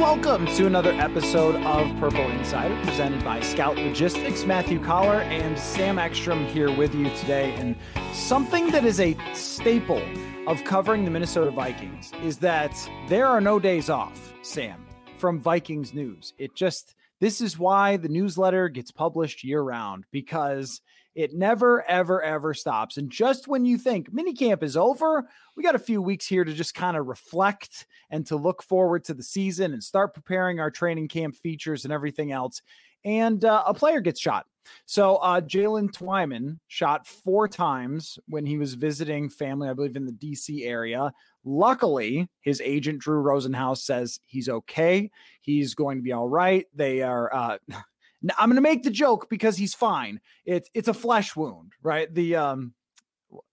[0.00, 4.44] Welcome to another episode of Purple Insider presented by Scout Logistics.
[4.44, 7.54] Matthew Coller and Sam Ekstrom here with you today.
[7.54, 7.76] And
[8.12, 10.02] something that is a staple
[10.48, 12.76] of covering the Minnesota Vikings is that
[13.08, 14.84] there are no days off, Sam,
[15.16, 16.34] from Vikings news.
[16.38, 20.80] It just, this is why the newsletter gets published year round because
[21.14, 22.96] it never, ever, ever stops.
[22.96, 26.52] And just when you think minicamp is over, we got a few weeks here to
[26.52, 30.70] just kind of reflect and to look forward to the season and start preparing our
[30.70, 32.62] training camp features and everything else.
[33.04, 34.46] And uh, a player gets shot.
[34.86, 40.06] So uh, Jaylen Twyman shot four times when he was visiting family, I believe, in
[40.06, 41.12] the DC area.
[41.44, 45.10] Luckily, his agent Drew Rosenhaus says he's okay.
[45.42, 46.66] He's going to be all right.
[46.74, 47.32] They are.
[47.32, 47.58] Uh,
[48.38, 50.20] I'm going to make the joke because he's fine.
[50.44, 52.12] It's it's a flesh wound, right?
[52.12, 52.74] The um,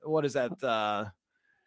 [0.03, 0.63] what is that?
[0.63, 1.05] Uh,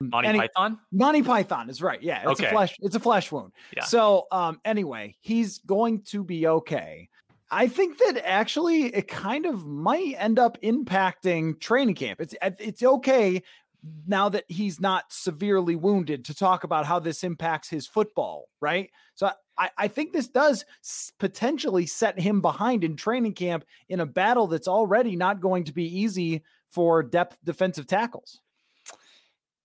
[0.00, 0.78] Monty any, Python.
[0.92, 2.02] Monty Python is right.
[2.02, 2.48] Yeah, it's okay.
[2.48, 2.76] a flesh.
[2.80, 3.52] It's a flesh wound.
[3.76, 3.84] Yeah.
[3.84, 7.08] So um, anyway, he's going to be okay.
[7.50, 12.20] I think that actually it kind of might end up impacting training camp.
[12.20, 13.42] It's it's okay
[14.06, 18.90] now that he's not severely wounded to talk about how this impacts his football, right?
[19.14, 20.64] So I, I think this does
[21.18, 25.72] potentially set him behind in training camp in a battle that's already not going to
[25.72, 28.40] be easy for depth defensive tackles.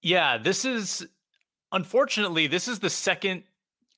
[0.02, 1.08] Yeah, this is
[1.72, 3.44] unfortunately this is the second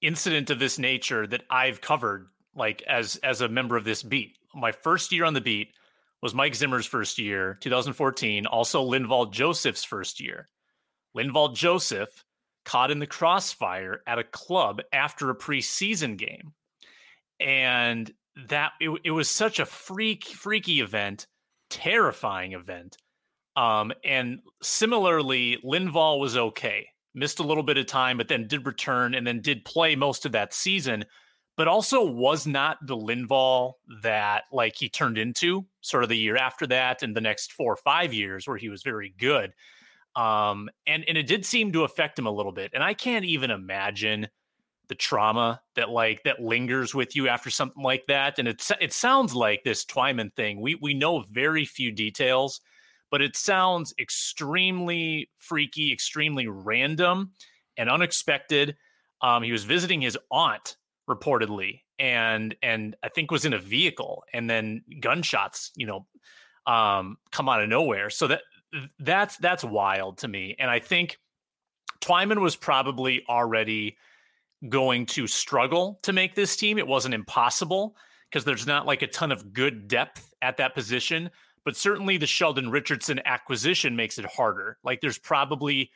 [0.02, 4.38] incident of this nature that I've covered like as as a member of this beat.
[4.53, 5.73] My first year on the beat
[6.22, 10.50] was Mike Zimmer's first year, 2014, also Linval Joseph's first year.
[11.17, 12.23] Linval Joseph
[12.63, 16.53] caught in the crossfire at a club after a preseason game.
[17.39, 18.11] And
[18.47, 21.28] that it, it was such a freak freaky event,
[21.69, 22.97] terrifying event.
[23.56, 28.66] Um, and similarly, Linval was okay, missed a little bit of time, but then did
[28.66, 31.03] return and then did play most of that season,
[31.57, 36.38] but also was not the Linval that like he turned into sort of the year
[36.38, 39.53] after that and the next four or five years where he was very good.
[40.16, 42.72] Um, and and it did seem to affect him a little bit.
[42.73, 44.28] And I can't even imagine
[44.88, 48.39] the trauma that like that lingers with you after something like that.
[48.39, 50.59] And it it sounds like this Twyman thing.
[50.59, 52.59] We we know very few details,
[53.09, 57.31] but it sounds extremely freaky, extremely random
[57.78, 58.75] and unexpected.
[59.22, 60.75] Um, he was visiting his aunt
[61.13, 66.05] reportedly, and and I think was in a vehicle, and then gunshots, you know,
[66.66, 68.09] um, come out of nowhere.
[68.09, 68.41] So that
[68.99, 70.55] that's that's wild to me.
[70.59, 71.17] And I think
[72.01, 73.97] Twyman was probably already
[74.69, 76.77] going to struggle to make this team.
[76.77, 77.95] It wasn't impossible
[78.29, 81.29] because there's not like a ton of good depth at that position.
[81.63, 84.77] But certainly the Sheldon Richardson acquisition makes it harder.
[84.83, 85.91] Like there's probably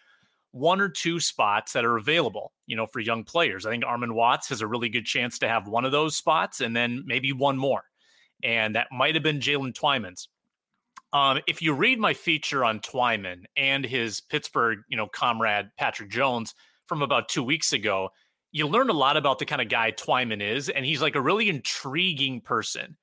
[0.56, 3.66] one or two spots that are available, you know, for young players.
[3.66, 6.62] I think Armon Watts has a really good chance to have one of those spots
[6.62, 7.84] and then maybe one more.
[8.42, 10.30] And that might have been Jaylen Twyman's.
[11.12, 16.10] Um, if you read my feature on Twyman and his Pittsburgh, you know, comrade Patrick
[16.10, 16.56] Jones
[16.88, 18.12] from about two weeks ago,
[18.54, 21.22] you learn a lot about the kind of guy Twyman is, and he's like a
[21.22, 22.96] really intriguing person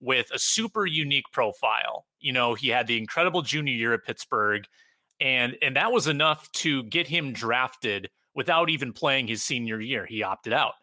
[0.00, 2.06] with a super unique profile.
[2.20, 4.64] You know, he had the incredible junior year at Pittsburgh,
[5.20, 10.06] and and that was enough to get him drafted without even playing his senior year.
[10.06, 10.74] He opted out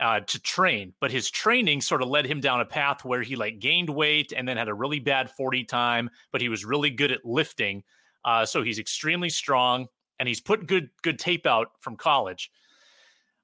[0.00, 3.36] uh, to train, but his training sort of led him down a path where he
[3.36, 6.90] like gained weight and then had a really bad 40 time, but he was really
[6.90, 7.82] good at lifting.
[8.24, 9.86] Uh, so he's extremely strong
[10.18, 12.50] and he's put good good tape out from college.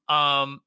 [0.09, 0.61] Um,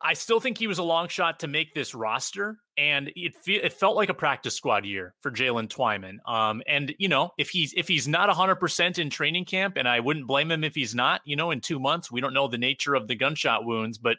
[0.00, 3.62] I still think he was a long shot to make this roster, and it fe-
[3.62, 6.18] it felt like a practice squad year for Jaylen Twyman.
[6.30, 9.88] Um, and you know, if he's if he's not hundred percent in training camp, and
[9.88, 11.20] I wouldn't blame him if he's not.
[11.24, 14.18] You know, in two months, we don't know the nature of the gunshot wounds, but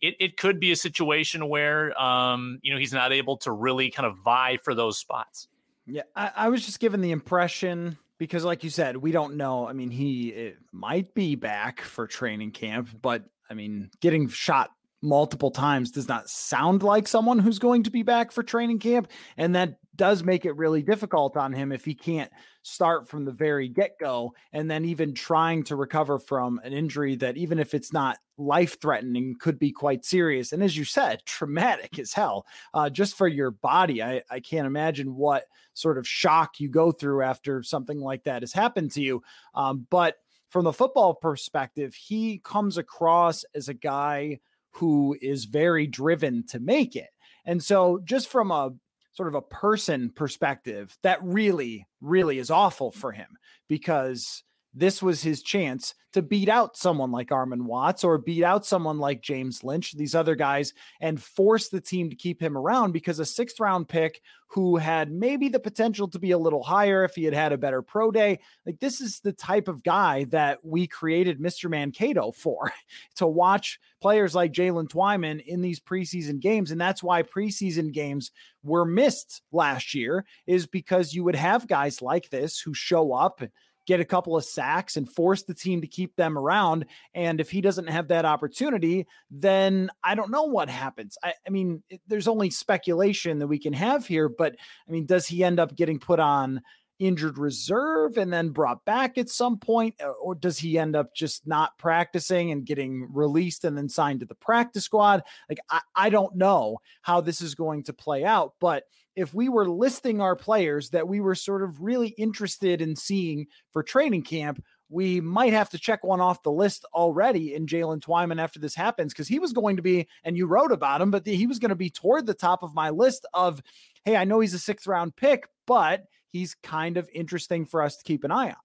[0.00, 3.90] it, it could be a situation where um, you know he's not able to really
[3.90, 5.48] kind of vie for those spots.
[5.86, 9.68] Yeah, I, I was just given the impression because, like you said, we don't know.
[9.68, 14.70] I mean, he might be back for training camp, but I mean, getting shot
[15.02, 19.10] multiple times does not sound like someone who's going to be back for training camp.
[19.36, 22.30] And that does make it really difficult on him if he can't
[22.62, 24.32] start from the very get go.
[24.52, 28.80] And then even trying to recover from an injury that, even if it's not life
[28.80, 30.52] threatening, could be quite serious.
[30.52, 34.02] And as you said, traumatic as hell, uh, just for your body.
[34.02, 35.44] I, I can't imagine what
[35.74, 39.22] sort of shock you go through after something like that has happened to you.
[39.54, 40.16] Um, but
[40.48, 44.38] from the football perspective, he comes across as a guy
[44.72, 47.10] who is very driven to make it.
[47.44, 48.70] And so, just from a
[49.12, 53.28] sort of a person perspective, that really, really is awful for him
[53.68, 54.42] because
[54.74, 58.98] this was his chance to beat out someone like Armon Watts or beat out someone
[58.98, 63.18] like James Lynch, these other guys, and force the team to keep him around because
[63.18, 67.14] a sixth round pick who had maybe the potential to be a little higher if
[67.14, 68.38] he had had a better pro day.
[68.66, 71.70] Like, this is the type of guy that we created Mr.
[71.70, 72.70] Mankato for
[73.16, 76.70] to watch players like Jaylen Twyman in these preseason games.
[76.70, 78.30] And that's why preseason games
[78.62, 83.42] were missed last year, is because you would have guys like this who show up
[83.86, 86.86] get a couple of sacks and force the team to keep them around.
[87.14, 91.18] And if he doesn't have that opportunity, then I don't know what happens.
[91.22, 94.56] I, I mean, there's only speculation that we can have here, but
[94.88, 96.62] I mean, does he end up getting put on?
[96.98, 101.14] Injured reserve and then brought back at some point uh, or does he end up
[101.14, 105.22] just not practicing and getting released and then signed to the practice squad?
[105.48, 108.84] Like I, I don't know how this is going to play out but
[109.14, 113.46] if we were listing our players that we were sort of really interested in seeing
[113.70, 118.00] for training camp, we might have to check one off the list already in Jaylen
[118.00, 121.10] Twyman after this happens because he was going to be, and you wrote about him,
[121.10, 123.62] but he was going to be toward the top of my list of,
[124.04, 127.98] hey, I know he's a sixth round pick, but he's kind of interesting for us
[127.98, 128.56] to keep an eye on.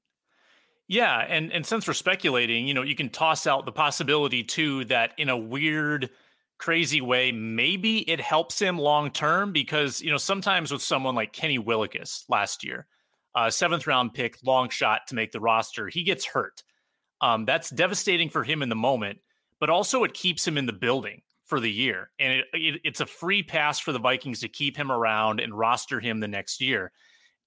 [0.88, 4.86] Yeah, and and since we're speculating, you know, you can toss out the possibility too
[4.86, 6.10] that in a weird
[6.58, 11.34] crazy way, maybe it helps him long term because, you know, sometimes with someone like
[11.34, 12.88] Kenny Willekes last year,
[13.36, 16.64] uh, seventh round pick, long shot to make the roster, he gets hurt.
[17.22, 19.20] Um, that's devastating for him in the moment,
[19.60, 22.12] but also it keeps him in the building for the year.
[22.20, 25.54] And it, it, it's a free pass for the Vikings to keep him around and
[25.54, 26.92] roster him the next year.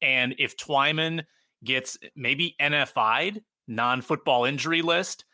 [0.02, 1.24] And if Twyman
[1.64, 5.24] gets maybe NFI'd, non football injury list,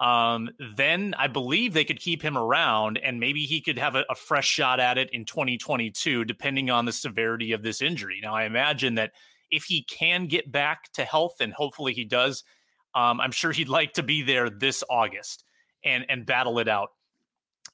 [0.00, 4.04] um, then I believe they could keep him around and maybe he could have a,
[4.10, 8.18] a, fresh shot at it in 2022, depending on the severity of this injury.
[8.20, 9.12] Now, I imagine that
[9.52, 12.42] if he can get back to health, and hopefully he does,
[12.94, 15.44] um, I'm sure he'd like to be there this August
[15.84, 16.90] and and battle it out.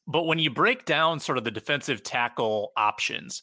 [0.07, 3.43] But when you break down sort of the defensive tackle options,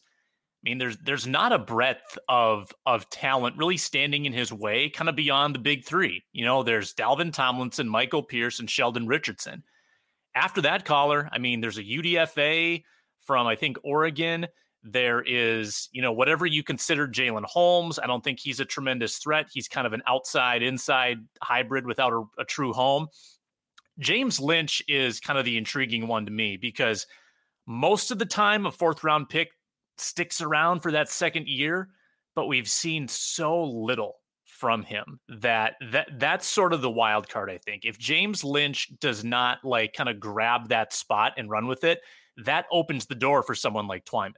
[0.65, 4.89] I mean, there's there's not a breadth of of talent really standing in his way,
[4.89, 6.23] kind of beyond the big three.
[6.33, 9.63] You know, there's Dalvin Tomlinson, Michael Pierce, and Sheldon Richardson.
[10.33, 12.83] After that Coller, I mean, there's a UDFA
[13.19, 14.47] from I think Oregon.
[14.81, 17.99] There is, you know, whatever you consider Jalen Holmes.
[17.99, 19.47] I don't think he's a tremendous threat.
[19.51, 23.07] He's kind of an outside inside hybrid without a, a true home.
[23.99, 27.07] James Lynch is kind of the intriguing one to me because
[27.65, 29.51] most of the time a fourth round pick
[29.97, 31.89] sticks around for that second year,
[32.35, 34.15] but we've seen so little
[34.45, 37.83] from him that that that's sort of the wild card I think.
[37.83, 41.99] If James Lynch does not like kind of grab that spot and run with it,
[42.37, 44.33] that opens the door for someone like Twyman.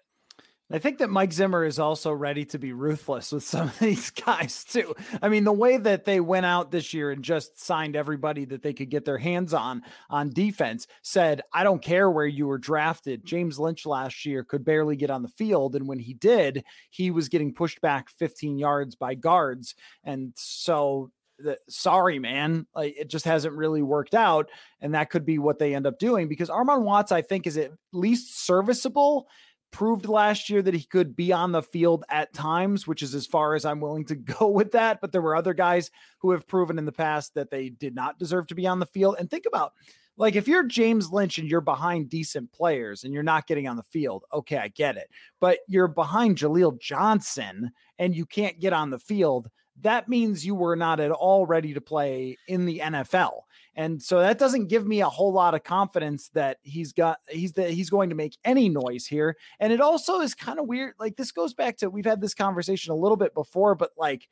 [0.69, 4.09] I think that Mike Zimmer is also ready to be ruthless with some of these
[4.09, 4.93] guys too.
[5.21, 8.63] I mean, the way that they went out this year and just signed everybody that
[8.63, 12.57] they could get their hands on on defense said, I don't care where you were
[12.57, 13.25] drafted.
[13.25, 15.75] James Lynch last year could barely get on the field.
[15.75, 19.73] And when he did, he was getting pushed back 15 yards by guards.
[20.03, 24.49] And so the, sorry, man, like it just hasn't really worked out.
[24.81, 27.57] And that could be what they end up doing because Armon Watts, I think, is
[27.57, 29.27] at least serviceable
[29.71, 33.25] proved last year that he could be on the field at times, which is as
[33.25, 35.01] far as I'm willing to go with that.
[35.01, 38.19] But there were other guys who have proven in the past that they did not
[38.19, 39.15] deserve to be on the field.
[39.19, 39.73] And think about
[40.17, 43.77] like if you're James Lynch and you're behind decent players and you're not getting on
[43.77, 45.09] the field, okay, I get it.
[45.39, 49.49] But you're behind Jaleel Johnson and you can't get on the field.
[49.81, 53.41] That means you were not at all ready to play in the NFL.
[53.75, 57.53] And so that doesn't give me a whole lot of confidence that he's got he's
[57.53, 59.37] that he's going to make any noise here.
[59.59, 60.95] And it also is kind of weird.
[60.99, 64.27] Like this goes back to we've had this conversation a little bit before, but like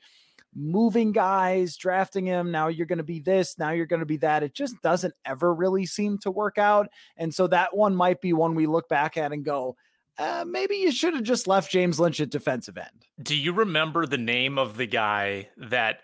[0.55, 2.49] moving guys, drafting him.
[2.49, 4.41] Now you're going to be this, now you're going to be that.
[4.41, 6.87] It just doesn't ever really seem to work out.
[7.17, 9.75] And so that one might be one we look back at and go,
[10.17, 13.05] uh, maybe you should have just left James Lynch at defensive end.
[13.21, 15.99] Do you remember the name of the guy that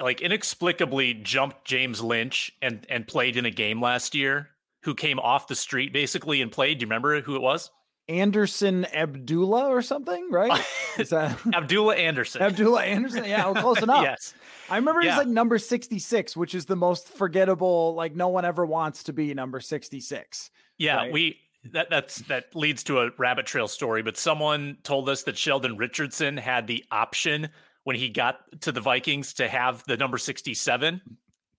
[0.00, 4.50] like inexplicably jumped James Lynch and and played in a game last year,
[4.82, 6.78] who came off the street basically and played.
[6.78, 7.70] Do you remember who it was?
[8.08, 10.64] Anderson Abdullah or something, right?
[10.98, 12.40] Is that Abdullah Anderson?
[12.40, 13.24] Abdullah Anderson.
[13.24, 14.04] Yeah, well, close enough.
[14.04, 14.32] yes.
[14.70, 15.10] I remember yeah.
[15.10, 19.12] he's like number 66, which is the most forgettable, like no one ever wants to
[19.12, 20.50] be number 66.
[20.78, 21.12] Yeah, right?
[21.12, 21.36] we
[21.72, 25.76] that that's that leads to a rabbit trail story, but someone told us that Sheldon
[25.76, 27.48] Richardson had the option
[27.84, 31.00] when he got to the Vikings to have the number 67.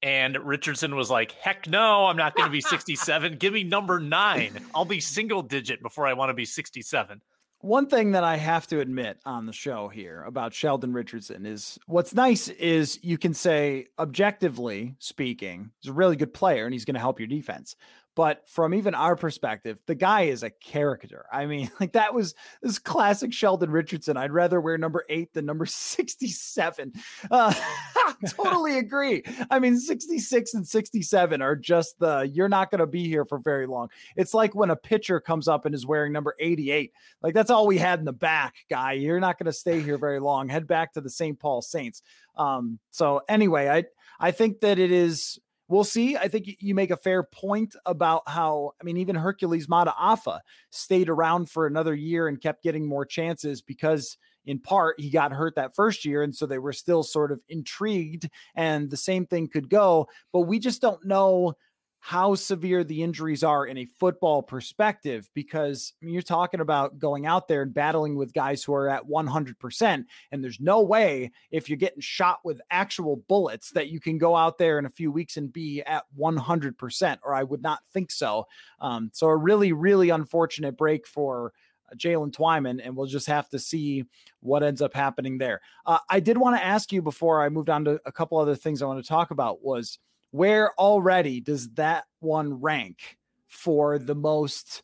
[0.03, 3.37] And Richardson was like, heck no, I'm not going to be 67.
[3.37, 4.59] Give me number nine.
[4.75, 7.21] I'll be single digit before I want to be 67.
[7.61, 11.79] one thing that I have to admit on the show here about Sheldon Richardson is
[11.87, 16.85] what's nice is you can say, objectively speaking, he's a really good player and he's
[16.85, 17.75] going to help your defense.
[18.17, 21.27] But from even our perspective, the guy is a character.
[21.31, 22.33] I mean, like that was
[22.63, 24.17] this classic Sheldon Richardson.
[24.17, 26.93] I'd rather wear number eight than number 67.
[27.29, 27.53] Uh,
[28.29, 29.23] totally agree.
[29.51, 33.37] I mean, 66 and 67 are just the you're not going to be here for
[33.37, 33.89] very long.
[34.15, 36.93] It's like when a pitcher comes up and is wearing number 88.
[37.21, 38.93] Like that's all we had in the back, guy.
[38.93, 40.49] You're not going to stay here very long.
[40.49, 41.39] Head back to the St.
[41.39, 42.01] Paul Saints.
[42.35, 43.83] Um, so anyway, I
[44.19, 46.15] I think that it is we'll see.
[46.17, 51.09] I think you make a fair point about how, I mean, even Hercules Mataafa stayed
[51.09, 55.55] around for another year and kept getting more chances because, in part, he got hurt
[55.55, 56.23] that first year.
[56.23, 60.07] And so they were still sort of intrigued, and the same thing could go.
[60.31, 61.55] But we just don't know
[61.99, 67.47] how severe the injuries are in a football perspective because you're talking about going out
[67.47, 71.77] there and battling with guys who are at 100% and there's no way if you're
[71.77, 75.37] getting shot with actual bullets that you can go out there in a few weeks
[75.37, 78.47] and be at 100% or I would not think so
[78.79, 81.53] um, so a really really unfortunate break for
[81.95, 84.03] Jaylen Twyman, and we'll just have to see
[84.41, 85.61] what ends up happening there.
[85.85, 88.55] Uh, I did want to ask you before I moved on to a couple other
[88.55, 89.99] things I want to talk about was
[90.31, 93.17] where already does that one rank
[93.47, 94.83] for the most?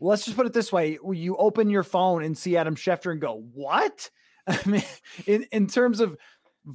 [0.00, 3.20] Let's just put it this way: you open your phone and see Adam Schefter and
[3.20, 4.10] go, "What?"
[4.46, 4.82] I mean,
[5.26, 6.16] in in terms of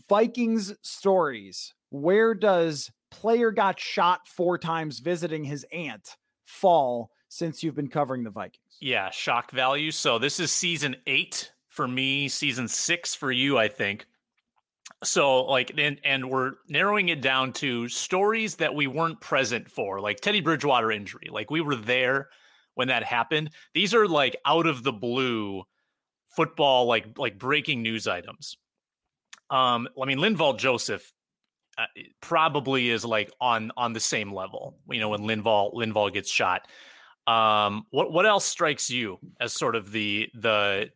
[0.10, 7.76] Vikings stories, where does player got shot four times visiting his aunt fall since you've
[7.76, 8.78] been covering the Vikings?
[8.80, 9.92] Yeah, shock value.
[9.92, 14.08] So this is season eight for me, season six for you, I think
[15.04, 20.00] so like and and we're narrowing it down to stories that we weren't present for
[20.02, 22.30] like teddy bridgewater injury like we were there
[22.74, 23.50] when that happened.
[23.74, 25.64] These are like out of the blue
[26.30, 28.58] football like like breaking news items.
[29.50, 31.14] Um i mean linval joseph
[31.78, 31.86] uh,
[32.22, 36.68] probably is like on on the same level you know when linval linval gets shot.
[37.28, 40.90] Um what what else strikes you as sort of the the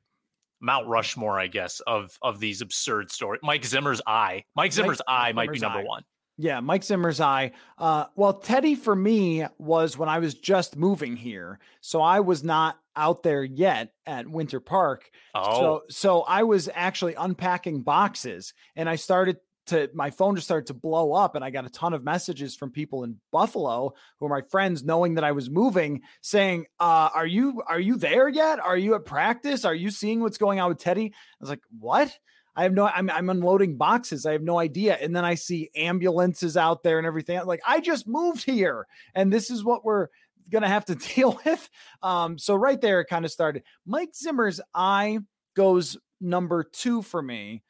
[0.61, 3.41] Mount Rushmore, I guess, of of these absurd stories.
[3.43, 4.45] Mike Zimmer's eye.
[4.55, 5.83] Mike Zimmer's Mike, eye might be number eye.
[5.83, 6.03] one.
[6.37, 7.51] Yeah, Mike Zimmer's eye.
[7.77, 12.43] Uh, well, Teddy for me was when I was just moving here, so I was
[12.43, 15.11] not out there yet at Winter Park.
[15.35, 15.59] Oh.
[15.59, 19.37] So, so I was actually unpacking boxes, and I started
[19.67, 22.55] to my phone just started to blow up and I got a ton of messages
[22.55, 27.09] from people in Buffalo who are my friends knowing that I was moving saying, uh,
[27.13, 28.59] are you are you there yet?
[28.59, 29.65] Are you at practice?
[29.65, 31.13] Are you seeing what's going on with Teddy?
[31.13, 32.17] I was like, "What?"
[32.55, 34.25] I have no I'm I'm unloading boxes.
[34.25, 34.97] I have no idea.
[34.99, 37.39] And then I see ambulances out there and everything.
[37.45, 40.07] Like, I just moved here and this is what we're
[40.51, 41.69] to have to deal with.
[42.03, 43.63] Um so right there it kind of started.
[43.85, 45.19] Mike Zimmer's eye
[45.55, 47.63] goes number 2 for me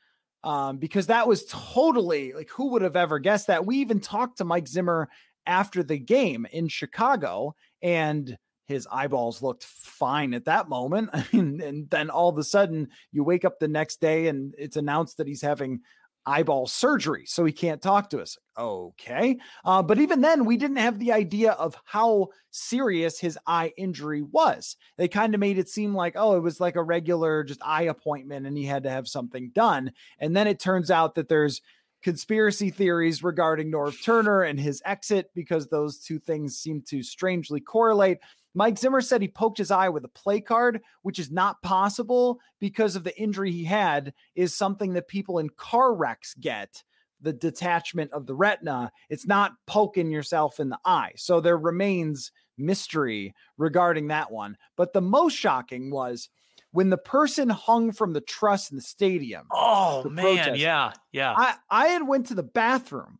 [0.43, 3.65] um, because that was totally like who would have ever guessed that?
[3.65, 5.09] We even talked to Mike Zimmer
[5.45, 11.09] after the game in Chicago, and his eyeballs looked fine at that moment.
[11.33, 15.17] And then all of a sudden you wake up the next day and it's announced
[15.17, 15.81] that he's having
[16.25, 18.37] eyeball surgery, so he can't talk to us.
[18.57, 19.37] Okay.
[19.65, 24.21] Uh, but even then, we didn't have the idea of how serious his eye injury
[24.21, 24.75] was.
[24.97, 27.83] They kind of made it seem like, oh, it was like a regular just eye
[27.83, 29.91] appointment and he had to have something done.
[30.19, 31.61] And then it turns out that there's
[32.01, 37.59] conspiracy theories regarding Norv Turner and his exit because those two things seem to strangely
[37.59, 38.17] correlate.
[38.53, 42.39] Mike Zimmer said he poked his eye with a play card, which is not possible
[42.59, 46.83] because of the injury he had, is something that people in car wrecks get
[47.21, 48.91] the detachment of the retina.
[49.09, 51.11] It's not poking yourself in the eye.
[51.15, 54.57] So there remains mystery regarding that one.
[54.75, 56.29] But the most shocking was
[56.71, 59.45] when the person hung from the truss in the stadium.
[59.51, 61.33] Oh man, protest, yeah, yeah.
[61.37, 63.19] I, I had went to the bathroom.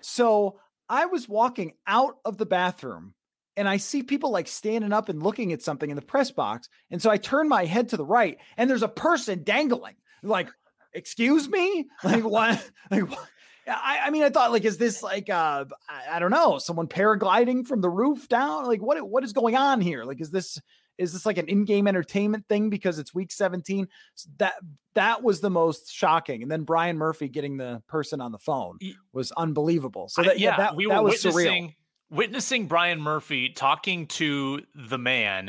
[0.00, 3.14] So I was walking out of the bathroom
[3.60, 6.70] and I see people like standing up and looking at something in the press box.
[6.90, 9.96] And so I turn my head to the right and there's a person dangling.
[10.22, 10.48] Like,
[10.94, 11.86] excuse me?
[12.02, 12.70] Like what?
[12.90, 13.28] Like what?
[13.68, 16.88] I, I mean, I thought like, is this like uh I, I don't know, someone
[16.88, 18.64] paragliding from the roof down?
[18.64, 20.04] Like what what is going on here?
[20.04, 20.58] Like, is this
[20.96, 23.88] is this like an in-game entertainment thing because it's week 17?
[24.14, 24.54] So that
[24.94, 26.42] that was the most shocking.
[26.42, 28.78] And then Brian Murphy getting the person on the phone
[29.12, 30.08] was unbelievable.
[30.08, 31.74] So that yeah, yeah that, we that were was witnessing surreal
[32.10, 35.48] witnessing Brian Murphy talking to the man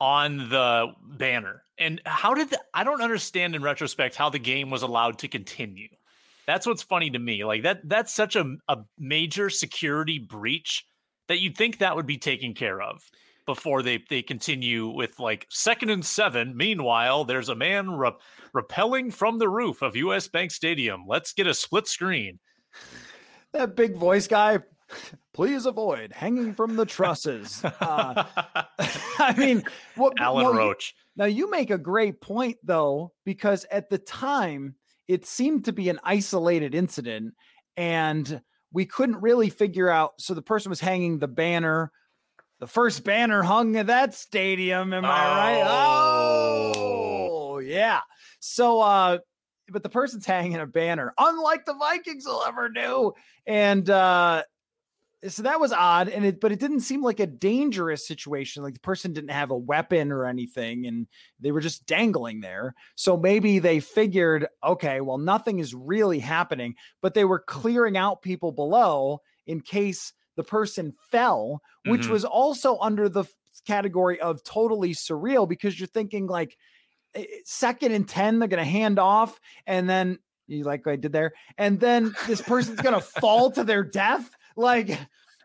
[0.00, 1.62] on the banner.
[1.78, 5.28] And how did the, I don't understand in retrospect how the game was allowed to
[5.28, 5.88] continue.
[6.46, 7.44] That's what's funny to me.
[7.44, 10.84] Like that that's such a, a major security breach
[11.28, 13.02] that you'd think that would be taken care of.
[13.46, 16.56] before they they continue with like second and seven.
[16.56, 18.12] Meanwhile, there's a man re-
[18.54, 21.04] rappelling from the roof of US Bank Stadium.
[21.06, 22.38] Let's get a split screen.
[23.52, 24.60] That big voice guy,
[25.40, 27.62] please avoid hanging from the trusses.
[27.80, 28.24] Uh,
[29.18, 29.62] I mean,
[29.96, 30.94] what Alan Roach.
[31.16, 34.74] Now you make a great point though, because at the time
[35.08, 37.32] it seemed to be an isolated incident
[37.74, 40.12] and we couldn't really figure out.
[40.18, 41.90] So the person was hanging the banner
[42.58, 44.92] the first banner hung at that stadium.
[44.92, 45.34] Am I oh.
[45.34, 45.62] right?
[45.66, 48.00] Oh, yeah.
[48.40, 49.18] So, uh,
[49.70, 53.14] but the person's hanging a banner, unlike the Vikings will ever do.
[53.46, 54.42] And uh,
[55.28, 56.08] so that was odd.
[56.08, 58.62] And it, but it didn't seem like a dangerous situation.
[58.62, 61.06] Like the person didn't have a weapon or anything, and
[61.38, 62.74] they were just dangling there.
[62.94, 68.22] So maybe they figured, okay, well, nothing is really happening, but they were clearing out
[68.22, 72.12] people below in case the person fell, which mm-hmm.
[72.12, 73.24] was also under the
[73.66, 76.56] category of totally surreal because you're thinking like
[77.14, 80.18] eh, eh, second and 10, they're going to hand off and then
[80.50, 84.28] you like I did there, and then this person's going to fall to their death.
[84.56, 84.98] Like,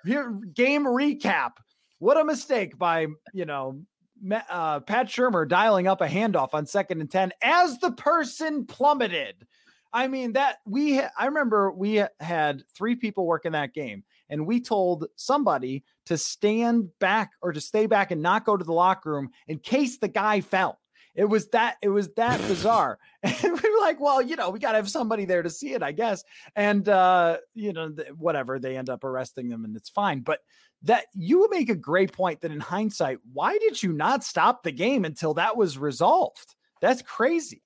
[0.05, 1.51] here, game recap.
[1.99, 3.81] What a mistake by, you know,
[4.49, 9.45] uh, Pat Shurmur dialing up a handoff on second and 10 as the person plummeted.
[9.93, 14.59] I mean, that we, I remember we had three people working that game and we
[14.59, 19.11] told somebody to stand back or to stay back and not go to the locker
[19.11, 20.79] room in case the guy fell.
[21.15, 22.99] It was that it was that bizarre.
[23.23, 25.73] And we were like, well, you know, we got to have somebody there to see
[25.73, 26.23] it, I guess.
[26.55, 30.19] And uh, you know, th- whatever, they end up arresting them and it's fine.
[30.19, 30.41] But
[30.83, 34.71] that you make a great point that in hindsight, why did you not stop the
[34.71, 36.55] game until that was resolved?
[36.81, 37.63] That's crazy.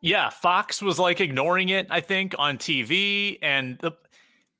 [0.00, 3.38] Yeah, Fox was like ignoring it, I think, on TV.
[3.42, 3.92] And the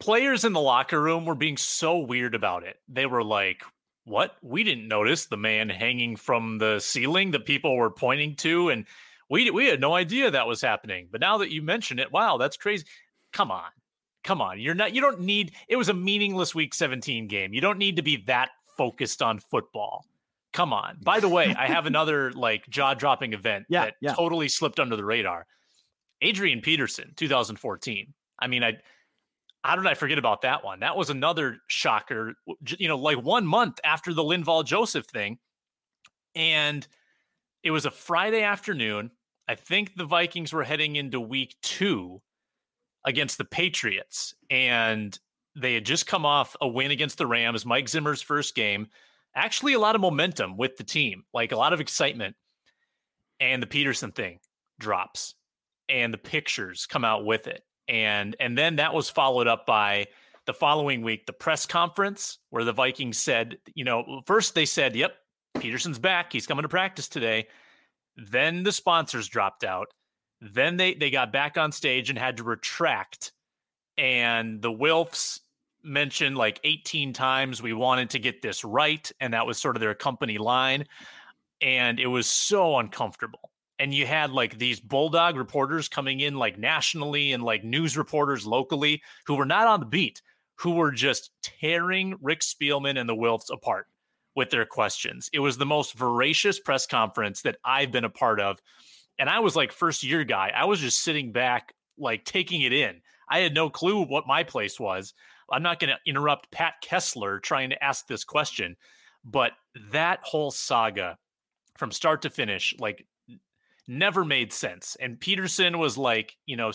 [0.00, 2.76] players in the locker room were being so weird about it.
[2.88, 3.62] They were like,
[4.06, 4.36] what?
[4.40, 8.70] We didn't notice the man hanging from the ceiling that people were pointing to.
[8.70, 8.86] And
[9.28, 11.08] we, we had no idea that was happening.
[11.10, 12.86] But now that you mention it, wow, that's crazy.
[13.32, 13.68] Come on.
[14.22, 14.60] Come on.
[14.60, 17.52] You're not, you don't need, it was a meaningless week 17 game.
[17.52, 20.06] You don't need to be that focused on football.
[20.52, 20.98] Come on.
[21.02, 24.14] By the way, I have another like jaw dropping event yeah, that yeah.
[24.14, 25.46] totally slipped under the radar.
[26.22, 28.14] Adrian Peterson, 2014.
[28.38, 28.74] I mean, I,
[29.66, 30.78] how did I forget about that one?
[30.78, 32.34] That was another shocker,
[32.78, 35.38] you know, like one month after the Linval Joseph thing.
[36.36, 36.86] And
[37.64, 39.10] it was a Friday afternoon.
[39.48, 42.22] I think the Vikings were heading into week two
[43.04, 44.36] against the Patriots.
[44.50, 45.18] And
[45.56, 48.86] they had just come off a win against the Rams, Mike Zimmer's first game.
[49.34, 52.36] Actually, a lot of momentum with the team, like a lot of excitement.
[53.40, 54.38] And the Peterson thing
[54.78, 55.34] drops,
[55.88, 60.06] and the pictures come out with it and and then that was followed up by
[60.46, 64.96] the following week the press conference where the Vikings said, you know, first they said,
[64.96, 65.14] "Yep,
[65.58, 66.32] Peterson's back.
[66.32, 67.48] He's coming to practice today."
[68.16, 69.88] Then the sponsors dropped out.
[70.40, 73.32] Then they they got back on stage and had to retract.
[73.98, 75.40] And the Wilfs
[75.82, 79.80] mentioned like 18 times we wanted to get this right and that was sort of
[79.80, 80.84] their company line
[81.62, 86.58] and it was so uncomfortable and you had like these bulldog reporters coming in like
[86.58, 90.22] nationally and like news reporters locally who were not on the beat
[90.56, 93.86] who were just tearing rick spielman and the wilfs apart
[94.34, 95.30] with their questions.
[95.32, 98.60] It was the most voracious press conference that i've been a part of
[99.18, 100.52] and i was like first year guy.
[100.54, 103.00] I was just sitting back like taking it in.
[103.28, 105.14] I had no clue what my place was.
[105.50, 108.76] I'm not going to interrupt pat kessler trying to ask this question
[109.26, 109.52] but
[109.90, 111.18] that whole saga
[111.76, 113.04] from start to finish like
[113.88, 114.96] never made sense.
[115.00, 116.72] And Peterson was like, you know,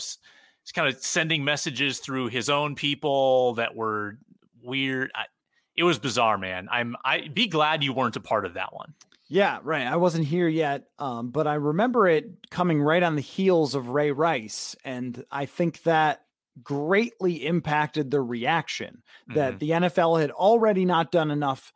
[0.74, 4.18] kind of sending messages through his own people that were
[4.62, 5.10] weird.
[5.14, 5.24] I,
[5.76, 6.68] it was bizarre, man.
[6.70, 8.94] I'm I be glad you weren't a part of that one.
[9.28, 9.86] Yeah, right.
[9.86, 13.88] I wasn't here yet, um, but I remember it coming right on the heels of
[13.88, 16.20] Ray Rice, and I think that
[16.62, 19.58] greatly impacted the reaction that mm-hmm.
[19.58, 21.72] the NFL had already not done enough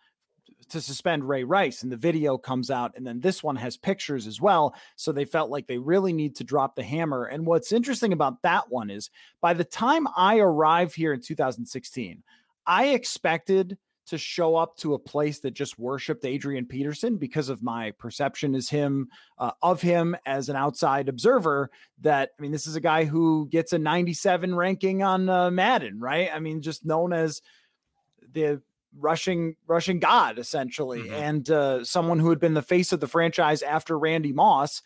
[0.70, 4.26] to suspend Ray Rice, and the video comes out, and then this one has pictures
[4.26, 4.74] as well.
[4.96, 7.24] So they felt like they really need to drop the hammer.
[7.24, 12.22] And what's interesting about that one is by the time I arrived here in 2016,
[12.66, 17.62] I expected to show up to a place that just worshipped Adrian Peterson because of
[17.62, 21.70] my perception as him uh, of him as an outside observer.
[22.02, 25.98] That I mean, this is a guy who gets a 97 ranking on uh, Madden,
[26.00, 26.30] right?
[26.32, 27.42] I mean, just known as
[28.32, 28.62] the
[28.98, 31.14] rushing rushing god essentially mm-hmm.
[31.14, 34.82] and uh, someone who had been the face of the franchise after Randy Moss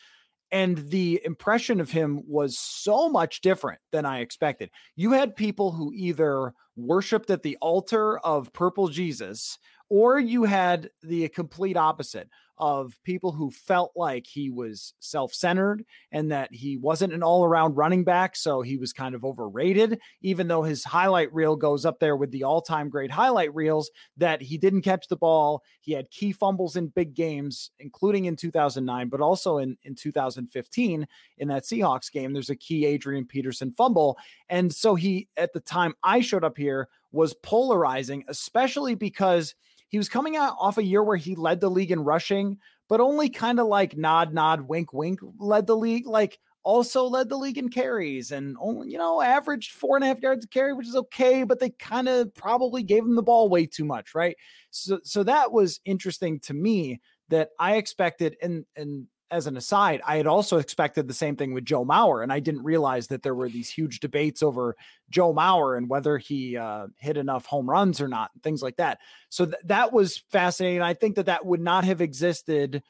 [0.53, 4.71] and the impression of him was so much different than I expected.
[4.97, 9.59] You had people who either worshiped at the altar of purple Jesus
[9.89, 12.29] or you had the complete opposite
[12.61, 17.43] of people who felt like he was self centered and that he wasn't an all
[17.43, 18.37] around running back.
[18.37, 22.31] So he was kind of overrated, even though his highlight reel goes up there with
[22.31, 25.63] the all time great highlight reels, that he didn't catch the ball.
[25.81, 31.07] He had key fumbles in big games, including in 2009, but also in, in 2015
[31.39, 32.35] in that Seahawks game.
[32.35, 34.19] There's a key Adrian Peterson fumble.
[34.51, 39.55] And so he, at the time I showed up here, was polarizing, especially because
[39.91, 43.01] he was coming out off a year where he led the league in rushing, but
[43.01, 46.07] only kind of like nod, nod, wink, wink led the league.
[46.07, 50.07] Like also led the league in carries and only, you know, averaged four and a
[50.07, 53.23] half yards a carry, which is okay, but they kind of probably gave him the
[53.23, 54.37] ball way too much, right?
[54.71, 60.01] So so that was interesting to me that I expected and and as an aside,
[60.07, 63.23] I had also expected the same thing with Joe Mauer, and I didn't realize that
[63.23, 64.77] there were these huge debates over
[65.09, 68.99] Joe Mauer and whether he uh, hit enough home runs or not, things like that.
[69.29, 70.83] So th- that was fascinating.
[70.83, 72.83] I think that that would not have existed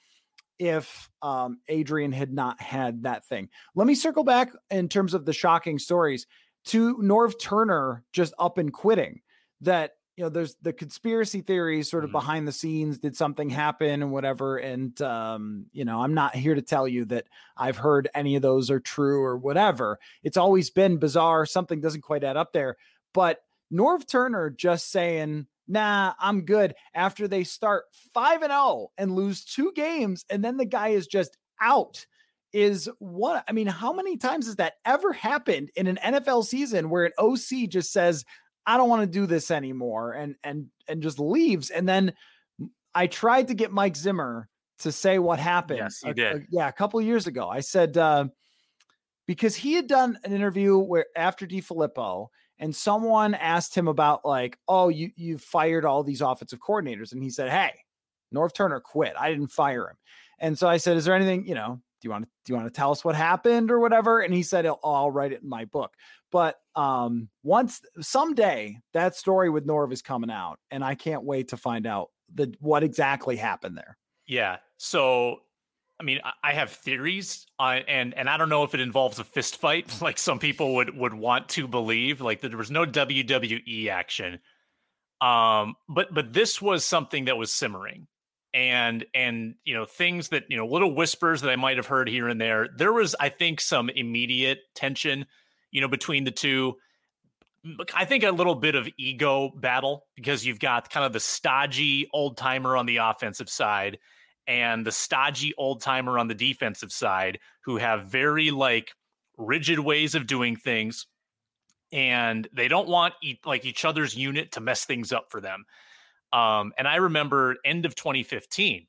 [0.58, 3.48] if um, Adrian had not had that thing.
[3.74, 6.26] Let me circle back in terms of the shocking stories
[6.66, 9.20] to Norv Turner just up and quitting.
[9.62, 12.18] That you know, there's the conspiracy theories sort of mm-hmm.
[12.18, 12.98] behind the scenes.
[12.98, 14.58] Did something happen and whatever?
[14.58, 17.24] And, um, you know, I'm not here to tell you that
[17.56, 19.98] I've heard any of those are true or whatever.
[20.22, 21.46] It's always been bizarre.
[21.46, 22.76] Something doesn't quite add up there.
[23.14, 23.38] But
[23.72, 29.42] Norv Turner just saying, nah, I'm good after they start 5 and 0 and lose
[29.42, 30.26] two games.
[30.28, 32.04] And then the guy is just out
[32.52, 36.90] is what I mean, how many times has that ever happened in an NFL season
[36.90, 38.26] where an OC just says,
[38.70, 41.70] I don't want to do this anymore and and and just leaves.
[41.70, 42.12] And then
[42.94, 45.80] I tried to get Mike Zimmer to say what happened.
[45.80, 46.32] Yes, you did.
[46.32, 47.48] A, a, yeah, a couple years ago.
[47.48, 48.26] I said uh,
[49.26, 52.28] because he had done an interview where after DeFilippo
[52.60, 57.22] and someone asked him about like, oh, you you fired all these offensive coordinators, and
[57.22, 57.72] he said, hey,
[58.32, 59.14] Norv Turner quit.
[59.18, 59.96] I didn't fire him.
[60.38, 61.80] And so I said, is there anything you know?
[62.00, 64.20] Do you want to do you want to tell us what happened or whatever?
[64.20, 65.92] And he said, oh, I'll write it in my book.
[66.30, 71.48] But um, once someday that story with Norv is coming out, and I can't wait
[71.48, 73.96] to find out the what exactly happened there.
[74.26, 74.58] Yeah.
[74.76, 75.40] So
[76.00, 79.24] I mean, I have theories on, and and I don't know if it involves a
[79.24, 82.22] fist fight, like some people would would want to believe.
[82.22, 84.38] Like there was no WWE action,
[85.20, 88.06] um, but but this was something that was simmering,
[88.54, 92.08] and and you know things that you know little whispers that I might have heard
[92.08, 92.68] here and there.
[92.74, 95.26] There was, I think, some immediate tension
[95.70, 96.76] you know, between the two.
[97.94, 102.08] I think a little bit of ego battle because you've got kind of the stodgy
[102.14, 103.98] old timer on the offensive side
[104.46, 108.92] and the stodgy old timer on the defensive side who have very like
[109.36, 111.06] rigid ways of doing things
[111.92, 115.64] and they don't want e- like each other's unit to mess things up for them.
[116.32, 118.86] Um, and I remember end of 2015,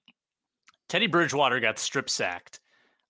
[0.87, 2.60] Teddy Bridgewater got strip sacked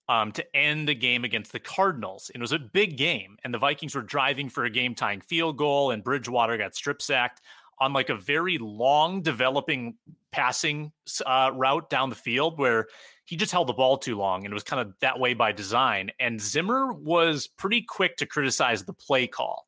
[0.08, 2.30] um, to end the game against the Cardinals.
[2.34, 5.56] It was a big game, and the Vikings were driving for a game tying field
[5.56, 7.40] goal, and Bridgewater got strip sacked
[7.78, 9.96] on like a very long developing
[10.30, 10.92] passing
[11.26, 12.86] uh, route down the field where
[13.24, 15.52] he just held the ball too long and it was kind of that way by
[15.52, 16.10] design.
[16.18, 19.66] And Zimmer was pretty quick to criticize the play call,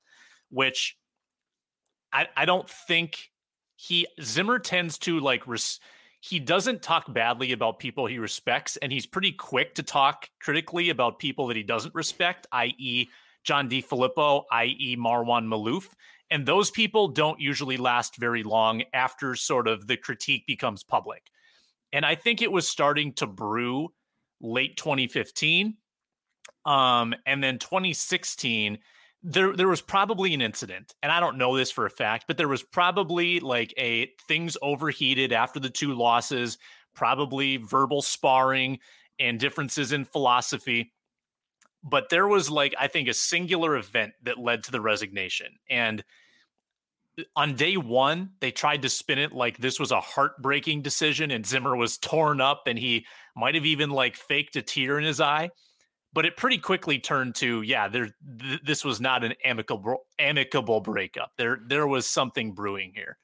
[0.51, 0.97] which
[2.13, 3.31] I, I don't think
[3.77, 5.81] he Zimmer tends to like res,
[6.27, 10.89] he doesn't talk badly about people he respects, and he's pretty quick to talk critically
[10.89, 13.11] about people that he doesn't respect, i.e.,
[13.45, 15.87] John DeFilippo, i.e., Marwan Maalouf.
[16.31, 21.25] And those people don't usually last very long after sort of the critique becomes public.
[21.93, 23.91] And I think it was starting to brew
[24.41, 25.77] late 2015.
[26.65, 28.79] Um, and then 2016,
[29.25, 32.37] there there was probably an incident and i don't know this for a fact but
[32.37, 36.59] there was probably like a things overheated after the two losses
[36.95, 38.79] probably verbal sparring
[39.19, 40.93] and differences in philosophy
[41.83, 46.05] but there was like i think a singular event that led to the resignation and
[47.19, 51.31] uh, on day one they tried to spin it like this was a heartbreaking decision
[51.31, 55.05] and zimmer was torn up and he might have even like faked a tear in
[55.05, 55.49] his eye
[56.15, 60.81] but it pretty quickly turned to yeah there th- this was not an amicable amicable
[60.81, 63.19] breakup there there was something brewing here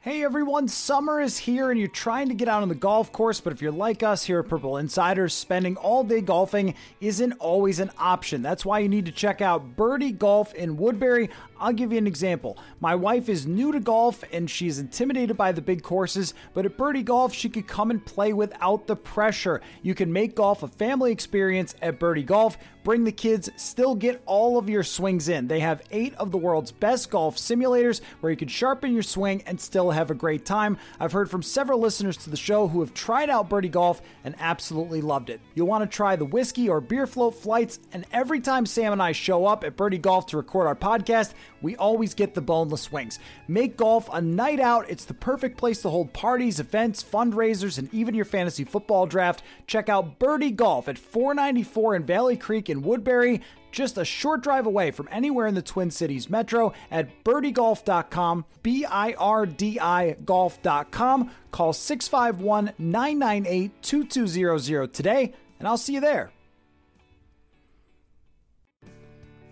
[0.00, 3.40] Hey everyone, summer is here and you're trying to get out on the golf course,
[3.40, 7.80] but if you're like us here at Purple Insiders, spending all day golfing isn't always
[7.80, 8.40] an option.
[8.40, 11.30] That's why you need to check out Birdi Golf in Woodbury.
[11.60, 12.56] I'll give you an example.
[12.80, 16.76] My wife is new to golf and she's intimidated by the big courses, but at
[16.76, 19.60] Birdi Golf, she could come and play without the pressure.
[19.82, 22.58] You can make golf a family experience at Birdi Golf.
[22.84, 25.48] Bring the kids, still get all of your swings in.
[25.48, 29.42] They have eight of the world's best golf simulators where you can sharpen your swing
[29.46, 30.78] and still have a great time.
[30.98, 34.34] I've heard from several listeners to the show who have tried out Birdi Golf and
[34.38, 35.40] absolutely loved it.
[35.54, 39.02] You'll want to try the whiskey or beer float flights, and every time Sam and
[39.02, 42.90] I show up at Birdi Golf to record our podcast, we always get the boneless
[42.92, 43.18] wings.
[43.46, 44.88] Make golf a night out.
[44.88, 49.42] It's the perfect place to hold parties, events, fundraisers, and even your fantasy football draft.
[49.66, 54.66] Check out Birdi Golf at 494 in Valley Creek in Woodbury, just a short drive
[54.66, 60.12] away from anywhere in the Twin Cities metro at birdigolf.com, B I R D I
[60.24, 61.30] golf.com.
[61.50, 66.30] Call 651 998 2200 today, and I'll see you there.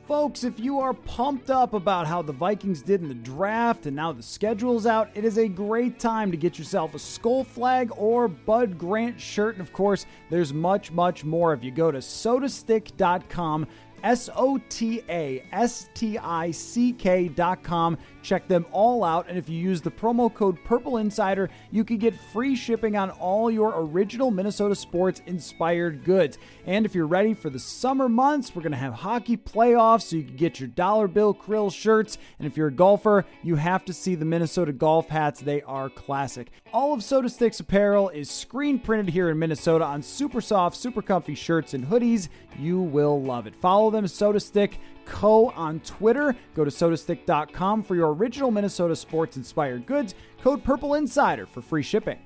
[0.06, 3.96] Folks, if you are pumped up about how the Vikings did in the draft and
[3.96, 7.90] now the schedule's out, it is a great time to get yourself a Skull Flag
[7.96, 9.56] or Bud Grant shirt.
[9.56, 13.66] And of course, there's much, much more if you go to sotastick.com
[14.04, 17.98] S O T A S T I C K dot com.
[18.26, 19.28] Check them all out.
[19.28, 23.10] And if you use the promo code Purple Insider, you can get free shipping on
[23.10, 26.36] all your original Minnesota sports inspired goods.
[26.66, 30.16] And if you're ready for the summer months, we're going to have hockey playoffs so
[30.16, 32.18] you can get your dollar bill krill shirts.
[32.40, 35.40] And if you're a golfer, you have to see the Minnesota golf hats.
[35.40, 36.50] They are classic.
[36.72, 41.00] All of Sota Stick's apparel is screen printed here in Minnesota on super soft, super
[41.00, 42.28] comfy shirts and hoodies.
[42.58, 43.54] You will love it.
[43.54, 45.50] Follow them, Sota Stick Co.
[45.50, 46.36] on Twitter.
[46.54, 50.14] Go to sotastick.com for your original Minnesota sports inspired goods.
[50.42, 52.18] Code Purple Insider for free shipping.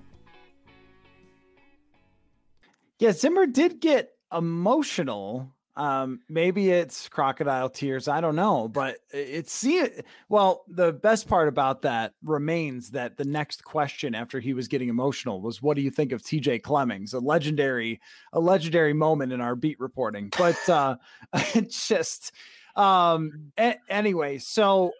[2.98, 5.54] Yeah, Zimmer did get emotional.
[5.76, 8.08] Um, maybe it's crocodile tears.
[8.08, 9.82] I don't know, but it's see
[10.28, 14.90] well, the best part about that remains that the next question after he was getting
[14.90, 17.14] emotional was what do you think of TJ Clemmings?
[17.14, 18.00] A legendary,
[18.34, 20.30] a legendary moment in our beat reporting.
[20.36, 20.96] But uh
[21.68, 22.32] just
[22.76, 24.92] um a- anyway, so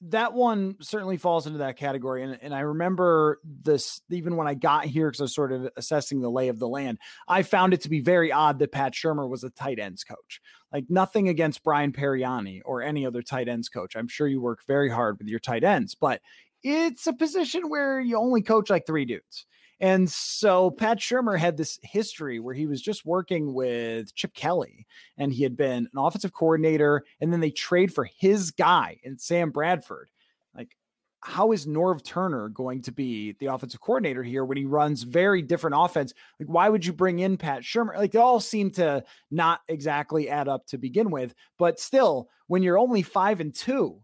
[0.00, 2.22] that one certainly falls into that category.
[2.22, 5.68] And, and I remember this even when I got here, because I was sort of
[5.76, 8.94] assessing the lay of the land, I found it to be very odd that Pat
[8.94, 10.40] Shurmur was a tight ends coach.
[10.72, 13.96] Like nothing against Brian Pariani or any other tight ends coach.
[13.96, 16.20] I'm sure you work very hard with your tight ends, but
[16.62, 19.46] it's a position where you only coach like three dudes.
[19.80, 24.86] And so Pat Shurmur had this history where he was just working with Chip Kelly
[25.16, 29.20] and he had been an offensive coordinator and then they trade for his guy and
[29.20, 30.08] Sam Bradford.
[30.54, 30.76] Like
[31.20, 35.42] how is Norv Turner going to be the offensive coordinator here when he runs very
[35.42, 36.12] different offense?
[36.40, 37.96] Like why would you bring in Pat Shurmur?
[37.96, 42.64] Like they all seem to not exactly add up to begin with, but still when
[42.64, 44.00] you're only 5 and 2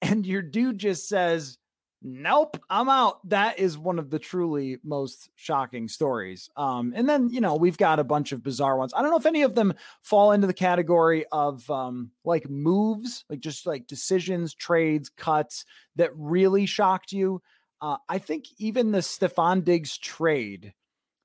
[0.00, 1.58] and your dude just says
[2.02, 3.26] nope i'm out.
[3.28, 6.48] That is one of the truly most shocking stories.
[6.56, 8.92] Um and then you know we've got a bunch of bizarre ones.
[8.94, 13.24] I don't know if any of them fall into the category of um like moves
[13.28, 15.64] like just like decisions trades cuts
[15.96, 17.42] that really shocked you.
[17.80, 20.74] Uh i think even the stefon diggs trade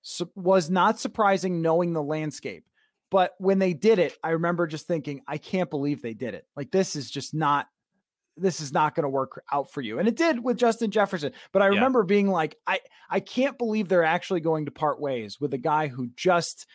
[0.02, 2.66] su- was not surprising knowing the landscape.
[3.12, 6.48] But when they did it i remember just thinking i can't believe they did it.
[6.56, 7.68] Like this is just not
[8.38, 10.00] this is not going to work out for you.
[10.00, 11.34] And it did with Justin Jefferson.
[11.52, 12.08] But I remember yeah.
[12.08, 15.88] being like, I, I can't believe they're actually going to part ways with a guy
[15.88, 16.66] who just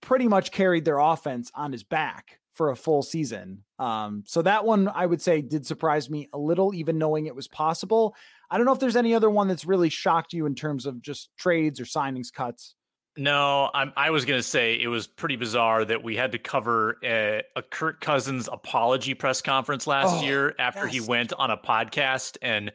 [0.00, 3.62] pretty much carried their offense on his back for a full season.
[3.78, 7.34] Um, so that one I would say did surprise me a little, even knowing it
[7.34, 8.14] was possible.
[8.50, 11.02] I don't know if there's any other one that's really shocked you in terms of
[11.02, 12.74] just trades or signings cuts.
[13.16, 16.38] No, I'm, I was going to say it was pretty bizarre that we had to
[16.38, 20.94] cover a, a Kirk Cousins apology press conference last oh, year after yes.
[20.94, 22.72] he went on a podcast and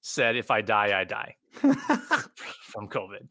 [0.00, 1.36] said, "If I die, I die
[2.62, 3.28] from COVID."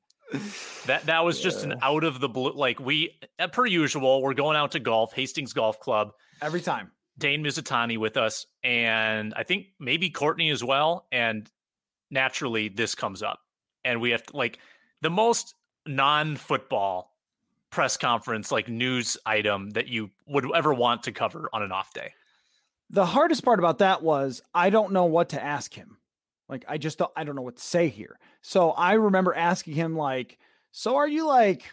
[0.85, 2.53] That that was just an out of the blue.
[2.53, 6.91] Like we, uh, per usual, we're going out to golf, Hastings Golf Club every time.
[7.17, 11.07] Dane Mizutani with us, and I think maybe Courtney as well.
[11.11, 11.49] And
[12.09, 13.39] naturally, this comes up,
[13.83, 14.59] and we have to like
[15.01, 15.53] the most
[15.87, 17.11] non-football
[17.69, 21.93] press conference like news item that you would ever want to cover on an off
[21.93, 22.13] day?
[22.89, 25.97] The hardest part about that was I don't know what to ask him.
[26.47, 28.19] Like I just don't, I don't know what to say here.
[28.41, 30.37] So I remember asking him like,
[30.71, 31.63] "So are you like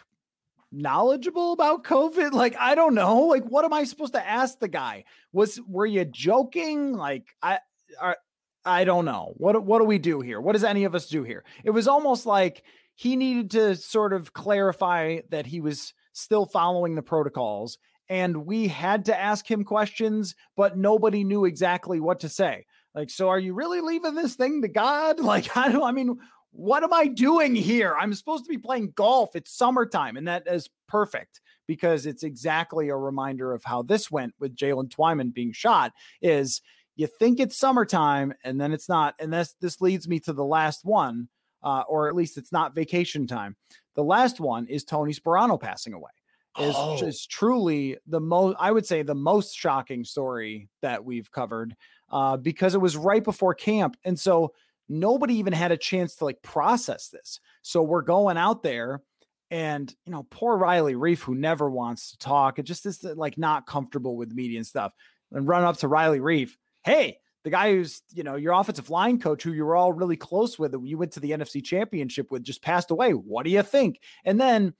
[0.73, 2.31] knowledgeable about COVID?
[2.33, 3.21] Like I don't know.
[3.21, 5.05] Like what am I supposed to ask the guy?
[5.31, 6.93] Was were you joking?
[6.93, 7.59] Like I
[7.99, 8.17] are
[8.65, 9.33] I don't know.
[9.37, 10.41] What what do we do here?
[10.41, 11.43] What does any of us do here?
[11.63, 12.63] It was almost like
[12.95, 17.77] he needed to sort of clarify that he was still following the protocols.
[18.09, 22.65] And we had to ask him questions, but nobody knew exactly what to say.
[22.93, 25.19] Like, so are you really leaving this thing to God?
[25.23, 26.17] Like, I don't, I mean,
[26.51, 27.95] what am I doing here?
[27.99, 29.35] I'm supposed to be playing golf.
[29.35, 34.35] It's summertime, and that is perfect because it's exactly a reminder of how this went
[34.39, 35.93] with Jaylen Twyman being shot.
[36.21, 36.61] Is
[36.95, 40.45] you think it's summertime and then it's not, and this this leads me to the
[40.45, 41.29] last one,
[41.63, 43.55] uh, or at least it's not vacation time.
[43.95, 46.11] The last one is Tony Sparano passing away.
[46.59, 47.03] Is, oh.
[47.03, 51.75] is truly the most, I would say, the most shocking story that we've covered
[52.11, 53.97] uh, because it was right before camp.
[54.05, 54.53] And so
[54.87, 57.39] nobody even had a chance to like process this.
[57.63, 59.01] So we're going out there
[59.49, 63.37] and you know, poor Riley Reiff, who never wants to talk, it just is like
[63.37, 64.93] not comfortable with media and stuff.
[65.31, 66.51] And run up to Riley Reiff,
[66.83, 70.17] hey, the guy who's you know your offensive line coach, who you were all really
[70.17, 73.11] close with, and you went to the NFC Championship with, just passed away.
[73.11, 73.99] What do you think?
[74.25, 74.73] And then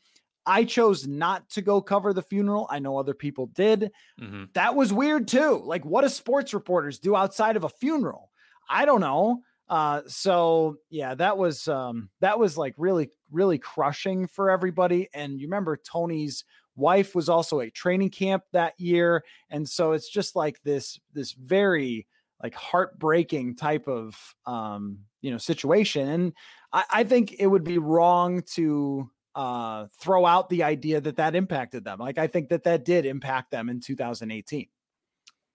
[0.45, 2.67] I chose not to go cover the funeral.
[2.69, 3.91] I know other people did.
[4.19, 4.45] Mm-hmm.
[4.53, 5.61] That was weird too.
[5.63, 8.29] Like, what do sports reporters do outside of a funeral?
[8.69, 9.41] I don't know.
[9.69, 15.09] Uh, so yeah, that was um, that was like really, really crushing for everybody.
[15.13, 16.43] And you remember Tony's
[16.75, 21.31] wife was also at training camp that year, and so it's just like this this
[21.31, 22.05] very
[22.43, 26.07] like heartbreaking type of um, you know situation.
[26.07, 26.33] And
[26.71, 31.35] I, I think it would be wrong to uh, throw out the idea that that
[31.35, 31.99] impacted them.
[31.99, 34.67] Like I think that that did impact them in 2018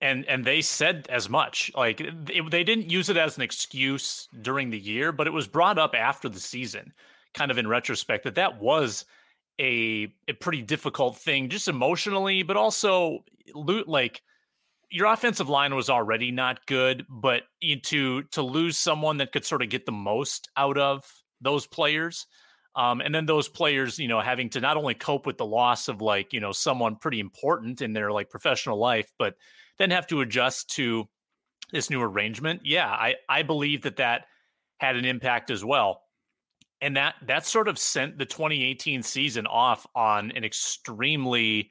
[0.00, 4.28] and and they said as much like it, they didn't use it as an excuse
[4.42, 6.92] during the year but it was brought up after the season
[7.34, 9.04] kind of in retrospect that that was
[9.60, 13.24] a a pretty difficult thing just emotionally but also
[13.86, 14.22] like
[14.90, 17.42] your offensive line was already not good but
[17.82, 21.04] to to lose someone that could sort of get the most out of
[21.40, 22.26] those players
[22.78, 25.88] um, and then those players, you know, having to not only cope with the loss
[25.88, 29.34] of like, you know, someone pretty important in their like professional life, but
[29.78, 31.08] then have to adjust to
[31.72, 32.60] this new arrangement.
[32.62, 34.26] Yeah, I I believe that that
[34.78, 36.02] had an impact as well.
[36.80, 41.70] And that that sort of sent the 2018 season off on an extremely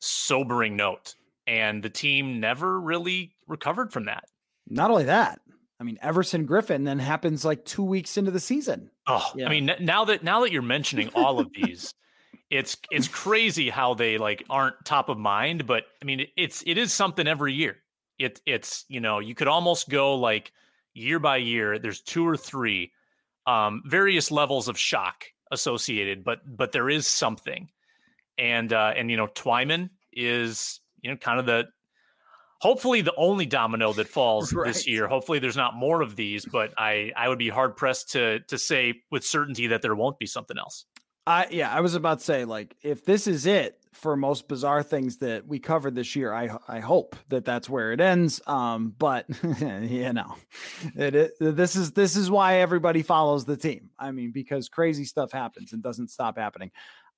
[0.00, 1.16] sobering note.
[1.46, 4.24] And the team never really recovered from that.
[4.68, 5.40] Not only that,
[5.80, 8.90] I mean, Everson Griffen then happens like two weeks into the season.
[9.06, 9.46] Oh, yeah.
[9.46, 11.92] I mean, now that now that you're mentioning all of these,
[12.50, 16.76] it's it's crazy how they like aren't top of mind but i mean it's it
[16.76, 17.76] is something every year
[18.18, 20.52] it it's you know you could almost go like
[20.92, 22.92] year by year there's two or three
[23.46, 27.70] um various levels of shock associated but but there is something
[28.36, 31.64] and uh and you know twyman is you know kind of the
[32.60, 34.66] hopefully the only domino that falls right.
[34.66, 38.10] this year hopefully there's not more of these but i i would be hard pressed
[38.10, 40.86] to to say with certainty that there won't be something else
[41.26, 44.82] I yeah, I was about to say like if this is it for most bizarre
[44.82, 48.40] things that we covered this year, I I hope that that's where it ends.
[48.46, 49.26] Um, but
[49.60, 50.34] you know,
[50.96, 53.90] it, it this is this is why everybody follows the team.
[53.98, 56.70] I mean, because crazy stuff happens and doesn't stop happening.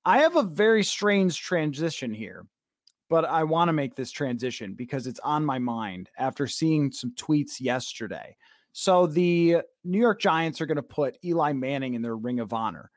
[0.05, 2.45] I have a very strange transition here,
[3.13, 7.11] but I want to make this transition because it's on my mind after seeing some
[7.11, 8.39] tweets yesterday.
[8.73, 12.55] So the New York Giants are going to put Eli Manning in their Ring of
[12.55, 12.91] Honor.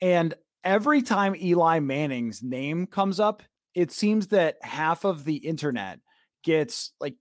[0.00, 3.42] And every time Eli Manning's name comes up,
[3.74, 5.98] it seems that half of the internet
[6.44, 7.16] gets like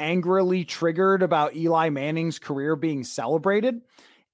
[0.00, 3.82] angrily triggered about Eli Manning's career being celebrated.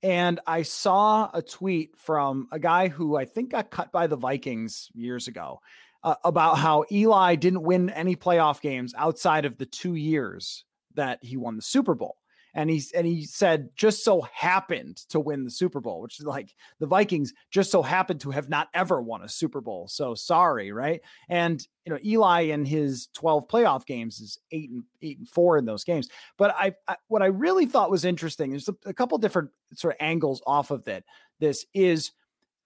[0.02, 4.16] And I saw a tweet from a guy who I think got cut by the
[4.16, 5.60] Vikings years ago
[6.02, 11.18] uh, about how Eli didn't win any playoff games outside of the two years that
[11.22, 12.16] he won the Super Bowl
[12.54, 16.26] and he's and he said just so happened to win the Super Bowl, which is
[16.26, 19.86] like the Vikings just so happened to have not ever won a Super Bowl.
[19.88, 21.00] So sorry, right?
[21.28, 25.58] And you know Eli in his 12 playoff games is eight and eight and four
[25.58, 26.08] in those games.
[26.36, 29.94] But I, I what I really thought was interesting is a, a couple different sort
[29.94, 31.04] of angles off of that.
[31.38, 32.12] This is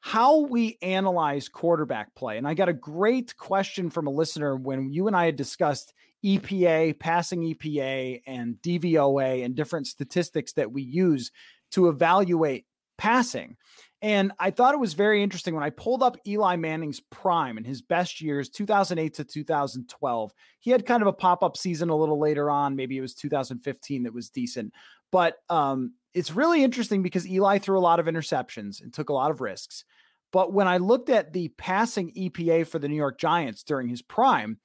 [0.04, 2.36] how we analyze quarterback play.
[2.36, 5.94] And I got a great question from a listener when you and I had discussed
[6.24, 11.30] EPA, passing EPA, and DVOA, and different statistics that we use
[11.70, 12.66] to evaluate
[12.98, 13.56] passing.
[14.02, 17.64] And I thought it was very interesting when I pulled up Eli Manning's prime and
[17.64, 20.32] his best years, 2008 to 2012.
[20.58, 22.74] He had kind of a pop up season a little later on.
[22.74, 24.72] Maybe it was 2015 that was decent.
[25.12, 29.14] But um, it's really interesting because Eli threw a lot of interceptions and took a
[29.14, 29.84] lot of risks.
[30.32, 34.02] But when I looked at the passing EPA for the New York Giants during his
[34.02, 34.58] prime,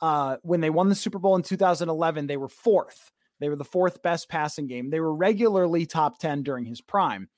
[0.00, 3.10] uh, when they won the Super Bowl in 2011, they were fourth.
[3.40, 4.90] They were the fourth best passing game.
[4.90, 7.28] They were regularly top 10 during his prime,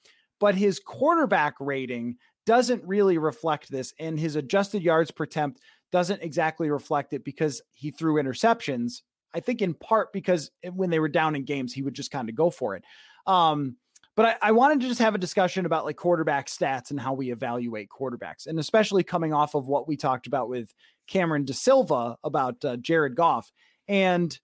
[0.40, 3.92] but his quarterback rating doesn't really reflect this.
[3.98, 5.60] And his adjusted yards per attempt
[5.92, 9.02] doesn't exactly reflect it because he threw interceptions.
[9.34, 12.28] I think in part because when they were down in games, he would just kind
[12.28, 12.84] of go for it.
[13.26, 13.76] Um,
[14.16, 17.14] but I, I, wanted to just have a discussion about like quarterback stats and how
[17.14, 20.72] we evaluate quarterbacks, and especially coming off of what we talked about with
[21.08, 23.50] Cameron DaSilva about uh, Jared Goff.
[23.88, 24.38] And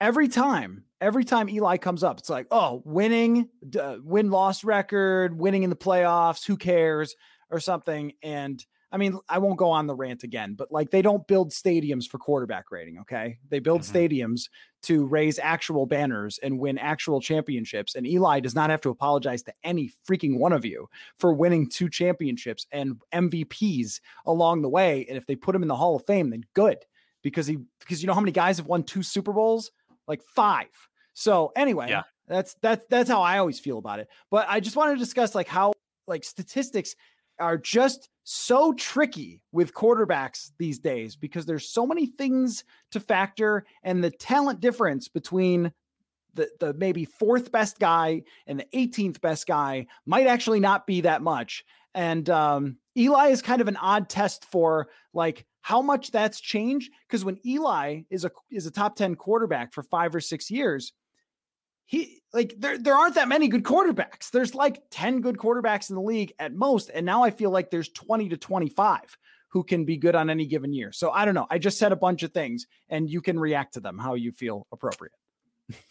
[0.00, 3.48] every time, every time Eli comes up, it's like, oh, winning,
[3.80, 7.14] uh, win loss record, winning in the playoffs, who cares,
[7.50, 8.12] or something.
[8.22, 11.52] And I mean, I won't go on the rant again, but like they don't build
[11.52, 12.98] stadiums for quarterback rating.
[13.00, 13.38] Okay.
[13.48, 13.96] They build mm-hmm.
[13.96, 14.42] stadiums
[14.86, 17.96] to raise actual banners and win actual championships.
[17.96, 21.68] And Eli does not have to apologize to any freaking one of you for winning
[21.68, 25.04] two championships and MVPs along the way.
[25.08, 26.78] And if they put him in the Hall of Fame, then good
[27.22, 29.72] because he, because you know how many guys have won two Super Bowls?
[30.06, 30.68] Like five.
[31.14, 32.02] So anyway, yeah.
[32.28, 34.08] that's, that's, that's how I always feel about it.
[34.30, 35.72] But I just want to discuss like how,
[36.06, 36.94] like statistics
[37.38, 43.64] are just so tricky with quarterbacks these days because there's so many things to factor
[43.82, 45.72] and the talent difference between
[46.34, 51.02] the, the maybe fourth best guy and the 18th best guy might actually not be
[51.02, 51.64] that much.
[51.94, 56.92] And um, Eli is kind of an odd test for like how much that's changed
[57.08, 60.92] because when Eli is a is a top 10 quarterback for 5 or 6 years,
[61.86, 64.30] he like there there aren't that many good quarterbacks.
[64.30, 67.70] There's like 10 good quarterbacks in the league at most and now I feel like
[67.70, 69.16] there's 20 to 25
[69.50, 70.92] who can be good on any given year.
[70.92, 71.46] So I don't know.
[71.48, 74.32] I just said a bunch of things and you can react to them how you
[74.32, 75.14] feel appropriate.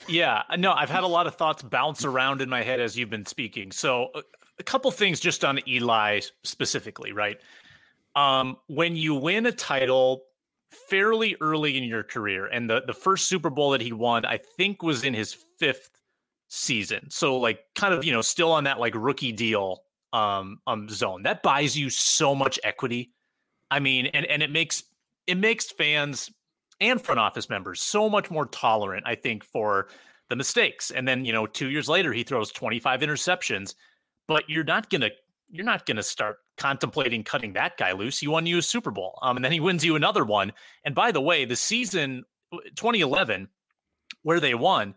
[0.08, 3.10] yeah, no, I've had a lot of thoughts bounce around in my head as you've
[3.10, 3.72] been speaking.
[3.72, 4.22] So a,
[4.60, 7.38] a couple things just on Eli specifically, right?
[8.16, 10.24] Um, when you win a title
[10.76, 12.48] fairly early in your career.
[12.48, 15.90] And the, the first Super Bowl that he won, I think, was in his fifth
[16.50, 17.10] season.
[17.10, 21.24] So like kind of, you know, still on that like rookie deal um um zone.
[21.24, 23.12] That buys you so much equity.
[23.70, 24.84] I mean, and and it makes
[25.28, 26.32] it makes fans
[26.80, 29.88] and front office members so much more tolerant, I think, for
[30.30, 30.92] the mistakes.
[30.92, 33.76] And then, you know, two years later, he throws 25 interceptions,
[34.28, 35.12] but you're not gonna
[35.50, 38.20] you're not gonna start contemplating cutting that guy loose.
[38.20, 39.18] He won you a Super Bowl.
[39.22, 40.54] Um, and then he wins you another one.
[40.84, 43.50] And by the way, the season 2011,
[44.24, 44.96] where they won,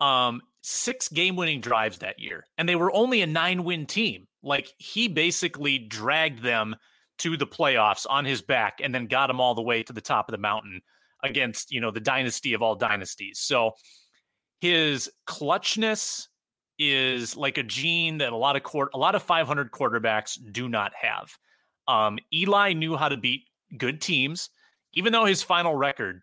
[0.00, 2.44] um, six game winning drives that year.
[2.58, 4.26] And they were only a nine win team.
[4.42, 6.76] Like he basically dragged them
[7.18, 10.00] to the playoffs on his back and then got them all the way to the
[10.00, 10.80] top of the mountain
[11.22, 13.38] against, you know, the dynasty of all dynasties.
[13.40, 13.72] So
[14.60, 16.28] his clutchness
[16.78, 20.68] is like a gene that a lot of court, a lot of 500 quarterbacks do
[20.68, 21.36] not have.
[21.88, 23.44] Um, Eli knew how to beat
[23.76, 24.50] good teams,
[24.94, 26.22] even though his final record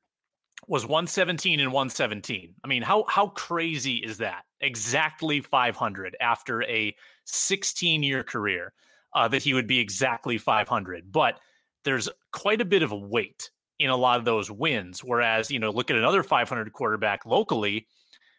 [0.67, 2.53] was 117 and 117.
[2.63, 4.43] I mean, how how crazy is that?
[4.61, 6.95] Exactly 500 after a
[7.25, 8.73] 16 year career,
[9.13, 11.11] uh, that he would be exactly 500.
[11.11, 11.39] But
[11.83, 13.49] there's quite a bit of weight
[13.79, 15.03] in a lot of those wins.
[15.03, 17.87] Whereas, you know, look at another 500 quarterback locally,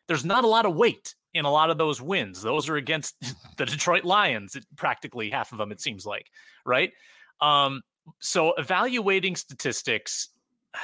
[0.08, 2.42] there's not a lot of weight in a lot of those wins.
[2.42, 3.16] Those are against
[3.56, 6.30] the Detroit Lions, practically half of them, it seems like,
[6.64, 6.92] right?
[7.40, 7.82] Um,
[8.20, 10.28] so evaluating statistics,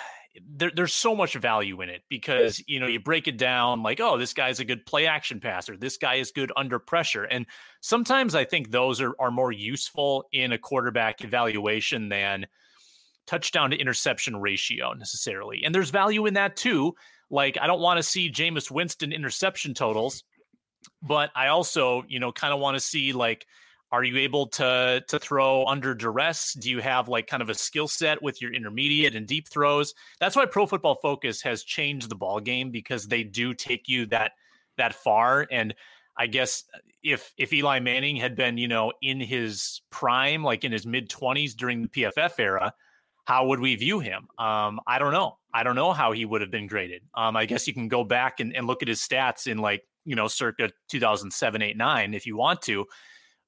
[0.48, 4.00] there, there's so much value in it because you know you break it down like,
[4.00, 7.46] oh, this guy's a good play action passer, this guy is good under pressure, and
[7.80, 12.46] sometimes I think those are are more useful in a quarterback evaluation than
[13.26, 15.62] touchdown to interception ratio necessarily.
[15.64, 16.94] And there's value in that too.
[17.30, 20.24] Like I don't want to see Jameis Winston interception totals
[21.02, 23.46] but I also, you know, kind of want to see like,
[23.92, 26.54] are you able to to throw under duress?
[26.54, 29.94] Do you have like kind of a skill set with your intermediate and deep throws?
[30.20, 34.06] That's why Pro Football Focus has changed the ball game because they do take you
[34.06, 34.32] that
[34.76, 35.46] that far.
[35.50, 35.74] And
[36.16, 40.62] I guess uh, if if Eli Manning had been, you know, in his prime, like
[40.62, 42.72] in his mid twenties during the PFF era,
[43.30, 44.26] how would we view him?
[44.38, 45.38] Um, I don't know.
[45.54, 47.02] I don't know how he would have been graded.
[47.14, 49.82] Um, I guess you can go back and, and look at his stats in like
[50.04, 52.86] you know, circa 2007, 8, 9, if you want to.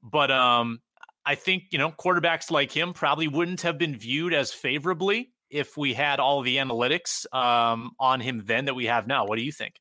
[0.02, 0.80] But um,
[1.24, 5.76] I think, you know, quarterbacks like him probably wouldn't have been viewed as favorably if
[5.76, 9.26] we had all the analytics um, on him then that we have now.
[9.26, 9.74] What do you think?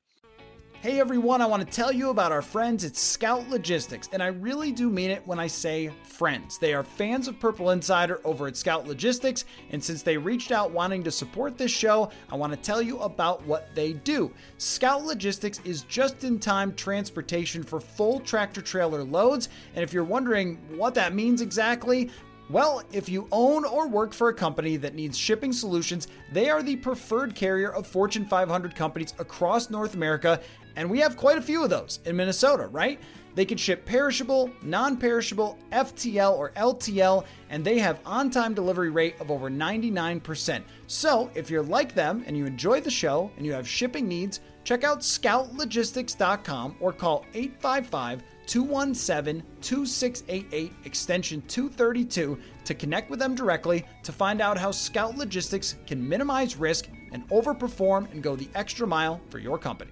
[0.82, 4.30] Hey everyone, I want to tell you about our friends at Scout Logistics, and I
[4.30, 6.58] really do mean it when I say friends.
[6.58, 10.72] They are fans of Purple Insider over at Scout Logistics, and since they reached out
[10.72, 14.34] wanting to support this show, I want to tell you about what they do.
[14.58, 20.04] Scout Logistics is just in time transportation for full tractor trailer loads, and if you're
[20.04, 22.10] wondering what that means exactly,
[22.50, 26.62] Well, if you own or work for a company that needs shipping solutions, they are
[26.62, 30.42] the preferred carrier of Fortune 500 companies across North America,
[30.76, 32.99] and we have quite a few of those in Minnesota, right?
[33.34, 38.89] They can ship perishable, non perishable, FTL, or LTL, and they have on time delivery
[38.89, 40.63] rate of over 99%.
[40.88, 44.41] So if you're like them and you enjoy the show and you have shipping needs,
[44.63, 53.86] check out scoutlogistics.com or call 855 217 2688 extension 232 to connect with them directly
[54.03, 58.86] to find out how Scout Logistics can minimize risk and overperform and go the extra
[58.86, 59.91] mile for your company.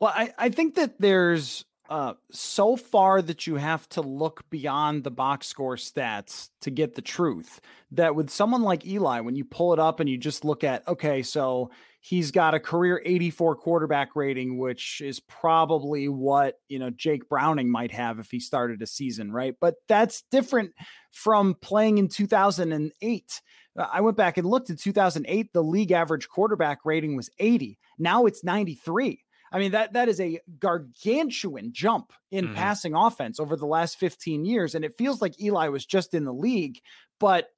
[0.00, 5.04] Well, I, I think that there's uh, so far that you have to look beyond
[5.04, 7.60] the box score stats to get the truth.
[7.90, 10.86] That with someone like Eli, when you pull it up and you just look at,
[10.86, 11.70] okay, so
[12.00, 17.70] he's got a career 84 quarterback rating, which is probably what, you know, Jake Browning
[17.70, 19.54] might have if he started a season, right?
[19.60, 20.70] But that's different
[21.10, 23.40] from playing in 2008.
[23.76, 27.78] Uh, I went back and looked in 2008, the league average quarterback rating was 80.
[27.98, 29.24] Now it's 93.
[29.52, 32.54] I mean, that that is a gargantuan jump in mm-hmm.
[32.54, 34.74] passing offense over the last 15 years.
[34.74, 36.80] And it feels like Eli was just in the league,
[37.18, 37.48] but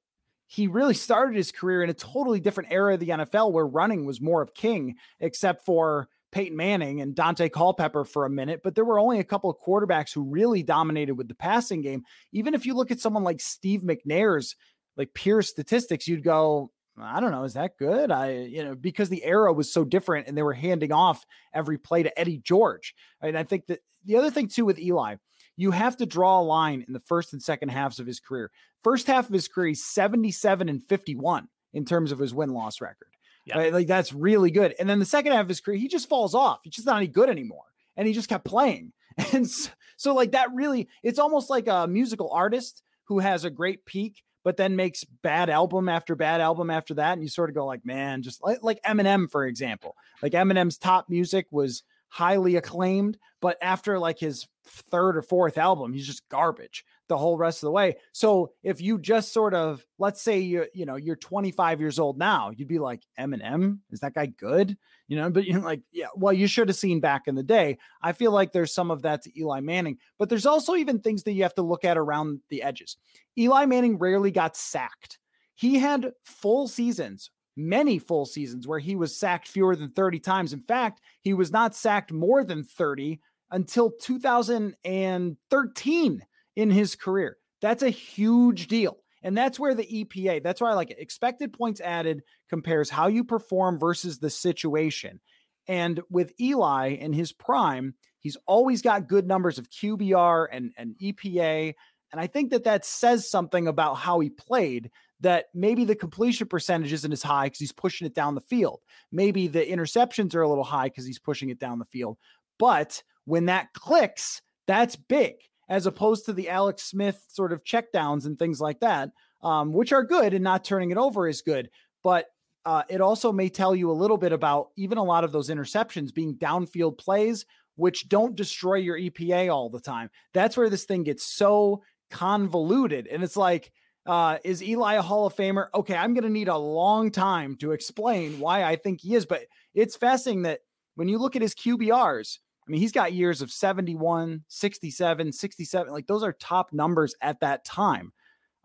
[0.47, 4.05] he really started his career in a totally different era of the NFL where running
[4.05, 8.73] was more of king, except for Peyton Manning and Daunte Culpepper for a minute, but
[8.75, 12.03] there were only a couple of quarterbacks who really dominated with the passing game.
[12.31, 14.55] Even if you look at someone like Steve McNair's
[14.97, 17.43] like pure statistics, you'd go, I don't know.
[17.43, 18.11] Is that good?
[18.11, 21.77] I, you know, because the era was so different and they were handing off every
[21.77, 22.93] play to Eddie George.
[23.21, 25.15] And I think that the other thing too with Eli,
[25.57, 28.51] you have to draw a line in the first and second halves of his career.
[28.83, 32.79] First half of his career, he's 77 and 51 in terms of his win loss
[32.79, 33.07] record.
[33.45, 33.57] Yeah.
[33.57, 33.73] Right?
[33.73, 34.75] Like that's really good.
[34.79, 36.59] And then the second half of his career, he just falls off.
[36.63, 37.65] He's just not any good anymore.
[37.97, 38.93] And he just kept playing.
[39.31, 43.51] And so, so like that really, it's almost like a musical artist who has a
[43.51, 47.13] great peak but then makes bad album after bad album after that.
[47.13, 50.77] And you sort of go like, man, just like, like Eminem, for example, like Eminem's
[50.77, 56.27] top music was highly acclaimed, but after like his third or fourth album, he's just
[56.29, 57.95] garbage the whole rest of the way.
[58.11, 62.17] So if you just sort of, let's say you you know you're 25 years old
[62.17, 64.75] now, you'd be like, Eminem, is that guy good?
[65.07, 67.77] You know, but you're like, yeah, well, you should have seen back in the day.
[68.01, 71.21] I feel like there's some of that to Eli Manning, but there's also even things
[71.23, 72.97] that you have to look at around the edges.
[73.37, 75.19] Eli Manning rarely got sacked.
[75.53, 80.53] He had full seasons many full seasons where he was sacked fewer than 30 times.
[80.53, 83.19] In fact, he was not sacked more than 30
[83.53, 86.25] until 2013
[86.55, 87.37] in his career.
[87.61, 88.97] That's a huge deal.
[89.23, 90.99] And that's where the EPA, that's why I like it.
[90.99, 95.21] Expected points added compares how you perform versus the situation.
[95.67, 100.95] And with Eli in his prime, he's always got good numbers of QBR and, and
[101.01, 101.73] EPA.
[102.11, 104.91] And I think that that says something about how he played
[105.21, 108.81] that maybe the completion percentage isn't as high because he's pushing it down the field.
[109.09, 112.17] Maybe the interceptions are a little high because he's pushing it down the field.
[112.59, 115.35] But when that clicks, that's big
[115.69, 119.11] as opposed to the Alex Smith sort of checkdowns and things like that,
[119.41, 121.69] um, which are good and not turning it over is good.
[122.03, 122.27] But
[122.65, 125.49] uh, it also may tell you a little bit about even a lot of those
[125.49, 127.45] interceptions being downfield plays,
[127.75, 130.09] which don't destroy your EPA all the time.
[130.33, 133.07] That's where this thing gets so convoluted.
[133.07, 133.71] And it's like,
[134.05, 135.67] uh, is Eli a Hall of Famer?
[135.73, 139.25] Okay, I'm going to need a long time to explain why I think he is.
[139.25, 139.43] But
[139.73, 140.59] it's fascinating that
[140.95, 145.91] when you look at his QBRs, I mean, he's got years of 71, 67, 67.
[145.91, 148.13] Like those are top numbers at that time.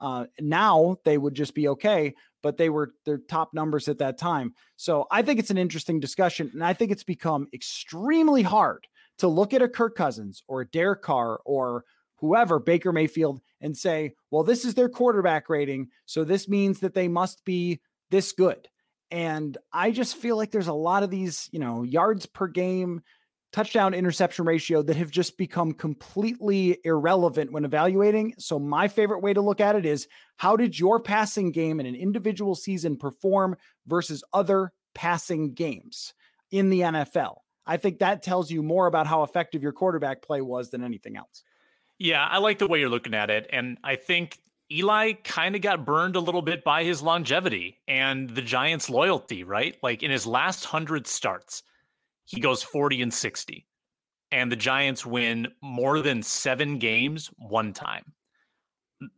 [0.00, 4.18] Uh, now they would just be okay, but they were their top numbers at that
[4.18, 4.54] time.
[4.76, 6.50] So I think it's an interesting discussion.
[6.54, 8.86] And I think it's become extremely hard
[9.18, 11.84] to look at a Kirk Cousins or a Derek Carr or
[12.16, 15.88] whoever, Baker Mayfield, and say, well, this is their quarterback rating.
[16.06, 17.80] So this means that they must be
[18.10, 18.68] this good.
[19.10, 23.02] And I just feel like there's a lot of these, you know, yards per game,
[23.52, 28.34] touchdown interception ratio that have just become completely irrelevant when evaluating.
[28.38, 31.86] So, my favorite way to look at it is how did your passing game in
[31.86, 36.14] an individual season perform versus other passing games
[36.50, 37.36] in the NFL?
[37.66, 41.16] I think that tells you more about how effective your quarterback play was than anything
[41.16, 41.42] else.
[41.98, 43.46] Yeah, I like the way you're looking at it.
[43.52, 44.38] And I think
[44.70, 49.44] Eli kind of got burned a little bit by his longevity and the Giants' loyalty,
[49.44, 49.76] right?
[49.82, 51.62] Like in his last 100 starts,
[52.28, 53.66] he goes 40 and 60,
[54.30, 58.04] and the Giants win more than seven games one time.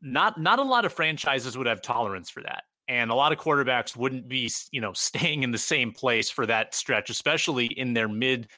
[0.03, 3.39] Not not a lot of franchises would have tolerance for that and a lot of
[3.39, 7.95] quarterbacks wouldn't be you know staying in the same place for that stretch especially in
[7.95, 8.49] their mid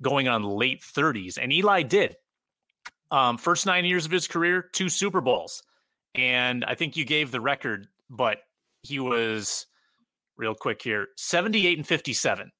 [0.00, 2.16] going on late 30s and eli did
[3.10, 5.62] um, first nine years of his career two super bowls
[6.14, 8.38] and i think you gave the record but
[8.82, 9.66] he was
[10.38, 12.50] real quick here 78 and 57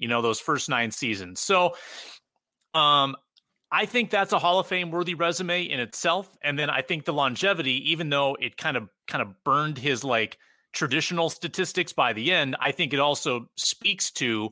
[0.00, 1.74] you know those first nine seasons so
[2.74, 3.14] um
[3.72, 6.36] I think that's a Hall of Fame worthy resume in itself.
[6.42, 10.02] And then I think the longevity, even though it kind of kind of burned his
[10.02, 10.38] like
[10.72, 14.50] traditional statistics by the end, I think it also speaks to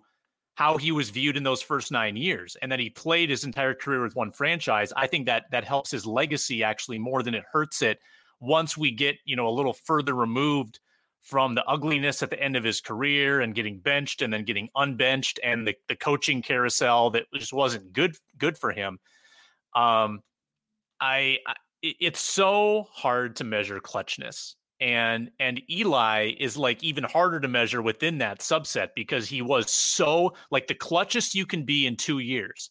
[0.55, 3.75] how he was viewed in those first nine years and that he played his entire
[3.75, 4.93] career with one franchise.
[4.97, 7.99] I think that that helps his legacy actually more than it hurts it
[8.41, 10.81] once we get, you know, a little further removed
[11.29, 14.71] from the ugliness at the end of his career and getting benched and then getting
[14.75, 18.99] unbenched and the, the coaching carousel that just wasn't good good for him.
[19.75, 20.21] Um
[21.01, 24.55] I, I it's so hard to measure clutchness.
[24.81, 29.71] And and Eli is like even harder to measure within that subset because he was
[29.71, 32.71] so like the clutchest you can be in 2 years.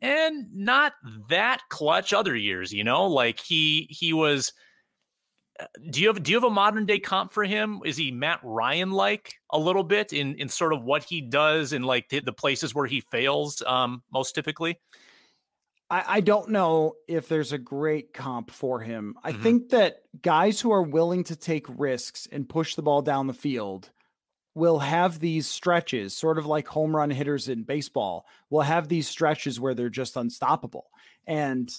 [0.00, 0.92] And not
[1.30, 3.08] that clutch other years you know?
[3.08, 4.52] Like he he was
[5.90, 8.40] do you have do you have a modern day comp for him is he Matt
[8.42, 12.20] Ryan like a little bit in in sort of what he does in like the,
[12.20, 14.78] the places where he fails um most typically
[15.90, 19.14] I, I don't know if there's a great comp for him.
[19.24, 19.42] I mm-hmm.
[19.42, 23.32] think that guys who are willing to take risks and push the ball down the
[23.32, 23.90] field
[24.54, 29.08] will have these stretches, sort of like home run hitters in baseball, will have these
[29.08, 30.86] stretches where they're just unstoppable.
[31.26, 31.70] And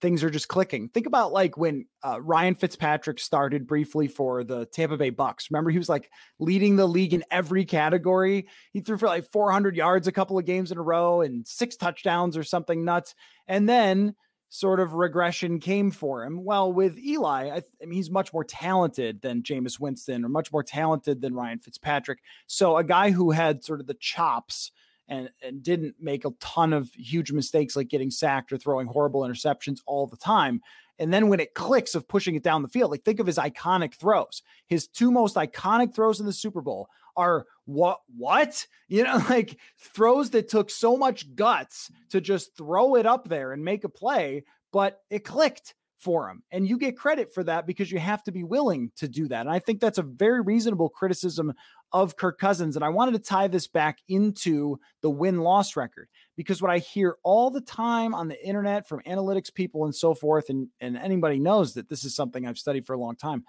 [0.00, 0.88] things are just clicking.
[0.88, 5.50] Think about like when uh, Ryan Fitzpatrick started briefly for the Tampa Bay Bucs.
[5.50, 8.48] Remember, he was like leading the league in every category.
[8.72, 11.76] He threw for like 400 yards a couple of games in a row and six
[11.76, 13.14] touchdowns or something nuts.
[13.46, 14.14] And then
[14.54, 16.44] sort of regression came for him.
[16.44, 20.28] Well, with Eli, I, th- I mean, he's much more talented than Jameis Winston or
[20.28, 22.20] much more talented than Ryan Fitzpatrick.
[22.46, 24.70] So a guy who had sort of the chops
[25.08, 29.22] and, and didn't make a ton of huge mistakes like getting sacked or throwing horrible
[29.22, 30.60] interceptions all the time.
[30.98, 33.38] And then when it clicks of pushing it down the field, like think of his
[33.38, 34.42] iconic throws.
[34.66, 38.66] His two most iconic throws in the Super Bowl are what what?
[38.86, 43.52] You know, like throws that took so much guts to just throw it up there
[43.52, 46.42] and make a play, but it clicked for him.
[46.50, 49.42] And you get credit for that because you have to be willing to do that.
[49.42, 51.52] And I think that's a very reasonable criticism
[51.92, 52.76] of Kirk Cousins.
[52.76, 56.78] And I wanted to tie this back into the win loss record because what I
[56.78, 60.96] hear all the time on the internet from analytics people and so forth, and, and
[60.96, 63.44] anybody knows that this is something I've studied for a long time.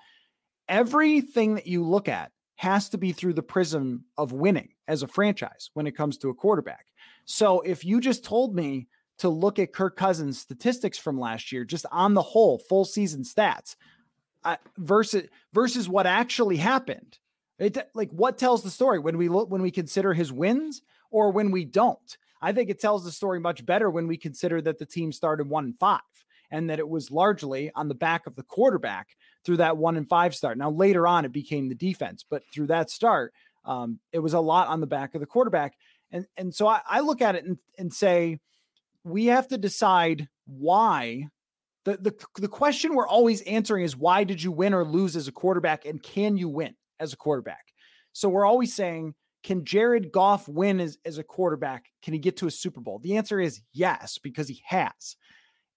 [0.70, 5.08] Everything that you look at has to be through the prism of winning as a
[5.08, 6.86] franchise when it comes to a quarterback.
[7.26, 8.88] So if you just told me
[9.20, 13.24] to look at Kirk Cousins' statistics from last year, just on the whole, full season
[13.24, 13.76] stats,
[14.44, 17.18] uh, versus versus what actually happened.
[17.58, 21.32] It like what tells the story when we look when we consider his wins or
[21.32, 22.18] when we don't.
[22.42, 25.50] I think it tells the story much better when we consider that the team started
[25.50, 26.02] one and five
[26.52, 29.08] and that it was largely on the back of the quarterback
[29.44, 30.58] through that one and five start.
[30.58, 34.40] Now later on, it became the defense, but through that start, um, it was a
[34.40, 35.74] lot on the back of the quarterback.
[36.12, 38.40] And and so I, I look at it and, and say
[39.06, 41.30] we have to decide why.
[41.86, 45.28] The, the the question we're always answering is why did you win or lose as
[45.28, 47.64] a quarterback and can you win as a quarterback?
[48.12, 51.86] So we're always saying can jared goff win as, as a quarterback?
[52.02, 52.98] Can he get to a super bowl?
[52.98, 55.16] The answer is yes because he has.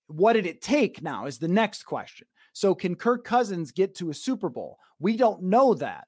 [0.06, 2.26] What did it take now is the next question.
[2.54, 4.78] So can kirk cousins get to a super bowl?
[4.98, 6.06] We don't know that.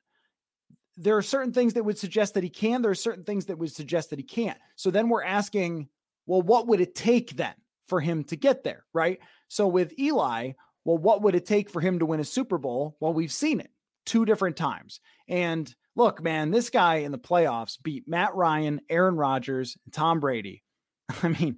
[0.97, 3.59] There are certain things that would suggest that he can there are certain things that
[3.59, 4.59] would suggest that he can't.
[4.77, 5.91] So then we're asking
[6.27, 7.55] well, what would it take then
[7.87, 8.85] for him to get there?
[8.93, 9.19] Right.
[9.49, 10.53] So with Eli,
[10.85, 12.97] well, what would it take for him to win a Super Bowl?
[13.01, 13.71] Well, we've seen it
[14.07, 15.01] two different times.
[15.29, 20.21] And look, man, this guy in the playoffs beat Matt Ryan, Aaron Rodgers, and Tom
[20.21, 20.63] Brady.
[21.23, 21.57] I mean,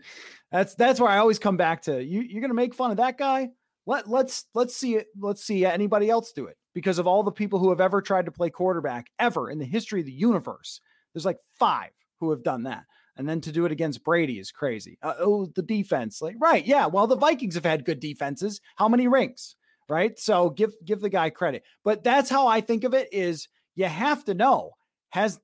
[0.50, 2.02] that's that's where I always come back to.
[2.02, 3.50] You you're gonna make fun of that guy?
[3.86, 5.06] Let let's let's see it.
[5.18, 8.26] Let's see anybody else do it because of all the people who have ever tried
[8.26, 10.80] to play quarterback ever in the history of the universe.
[11.12, 11.90] There's like five
[12.20, 12.84] who have done that
[13.16, 14.98] and then to do it against Brady is crazy.
[15.02, 16.86] Uh, oh, the defense, like right, yeah.
[16.86, 18.60] Well, the Vikings have had good defenses.
[18.76, 19.56] How many rings,
[19.88, 20.18] right?
[20.18, 21.62] So give give the guy credit.
[21.84, 23.08] But that's how I think of it.
[23.12, 24.72] Is you have to know
[25.10, 25.38] has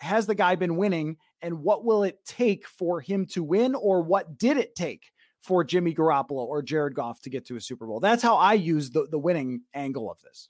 [0.00, 4.02] has the guy been winning, and what will it take for him to win, or
[4.02, 5.04] what did it take
[5.44, 8.00] for Jimmy Garoppolo or Jared Goff to get to a Super Bowl.
[8.00, 10.48] That's how I use the, the winning angle of this.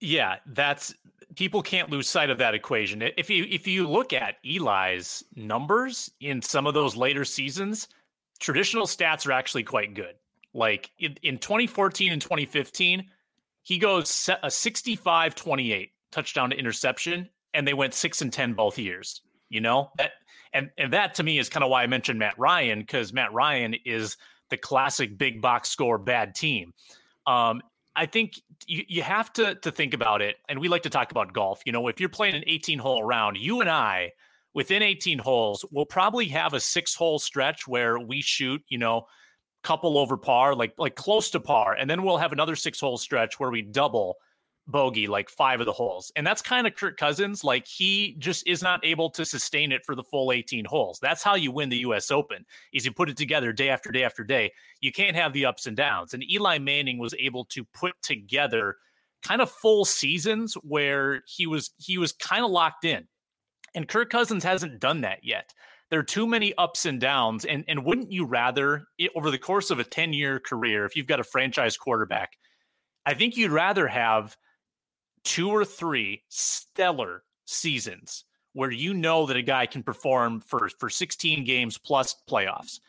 [0.00, 0.94] Yeah, that's
[1.36, 3.02] people can't lose sight of that equation.
[3.02, 7.88] If you if you look at Eli's numbers in some of those later seasons,
[8.40, 10.14] traditional stats are actually quite good.
[10.52, 13.04] Like in, in 2014 and 2015,
[13.62, 18.78] he goes a 65 28 touchdown to interception, and they went six and 10 both
[18.78, 19.22] years.
[19.48, 20.12] You know, that,
[20.52, 23.32] and, and that to me is kind of why I mentioned Matt Ryan, because Matt
[23.32, 24.16] Ryan is
[24.50, 26.72] the classic big box score bad team.
[27.26, 27.60] Um,
[27.96, 31.10] I think you, you have to to think about it, and we like to talk
[31.10, 31.62] about golf.
[31.64, 34.12] You know, if you're playing an 18 hole round, you and I
[34.54, 39.06] within 18 holes, we'll probably have a six hole stretch where we shoot, you know,
[39.62, 42.98] couple over par, like like close to par, and then we'll have another six hole
[42.98, 44.16] stretch where we double
[44.66, 46.10] bogey like five of the holes.
[46.16, 47.44] And that's kind of Kirk Cousins.
[47.44, 50.98] Like he just is not able to sustain it for the full 18 holes.
[51.00, 54.04] That's how you win the US Open is you put it together day after day
[54.04, 54.52] after day.
[54.80, 56.14] You can't have the ups and downs.
[56.14, 58.76] And Eli Manning was able to put together
[59.22, 63.06] kind of full seasons where he was he was kind of locked in.
[63.74, 65.52] And Kirk Cousins hasn't done that yet.
[65.90, 67.44] There are too many ups and downs.
[67.44, 71.20] And and wouldn't you rather over the course of a 10-year career if you've got
[71.20, 72.32] a franchise quarterback,
[73.04, 74.36] I think you'd rather have
[75.24, 80.88] two or three stellar seasons where you know that a guy can perform for for
[80.88, 82.80] 16 games plus playoffs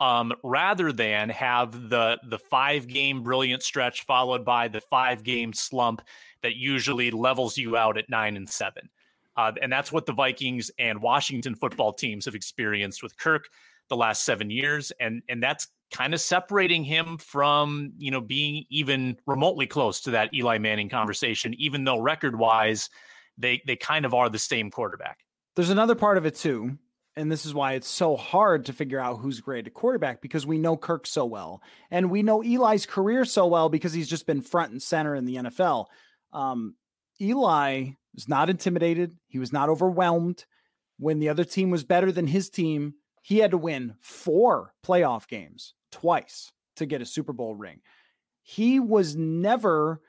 [0.00, 5.52] um, rather than have the the five game brilliant stretch followed by the five game
[5.52, 6.02] slump
[6.42, 8.88] that usually levels you out at nine and seven.
[9.36, 13.48] Uh, and that's what the Vikings and Washington football teams have experienced with Kirk
[13.88, 18.64] the last seven years, and and that's kind of separating him from, you know, being
[18.70, 22.90] even remotely close to that Eli Manning conversation, even though record wise,
[23.38, 25.18] they they kind of are the same quarterback.
[25.54, 26.78] There's another part of it too.
[27.18, 30.46] And this is why it's so hard to figure out who's great at quarterback because
[30.46, 31.62] we know Kirk so well.
[31.90, 35.24] And we know Eli's career so well because he's just been front and center in
[35.24, 35.86] the NFL.
[36.34, 36.74] Um,
[37.18, 39.16] Eli was not intimidated.
[39.28, 40.44] He was not overwhelmed.
[40.98, 42.94] When the other team was better than his team,
[43.26, 47.80] he had to win four playoff games twice to get a Super Bowl ring.
[48.40, 50.00] He was never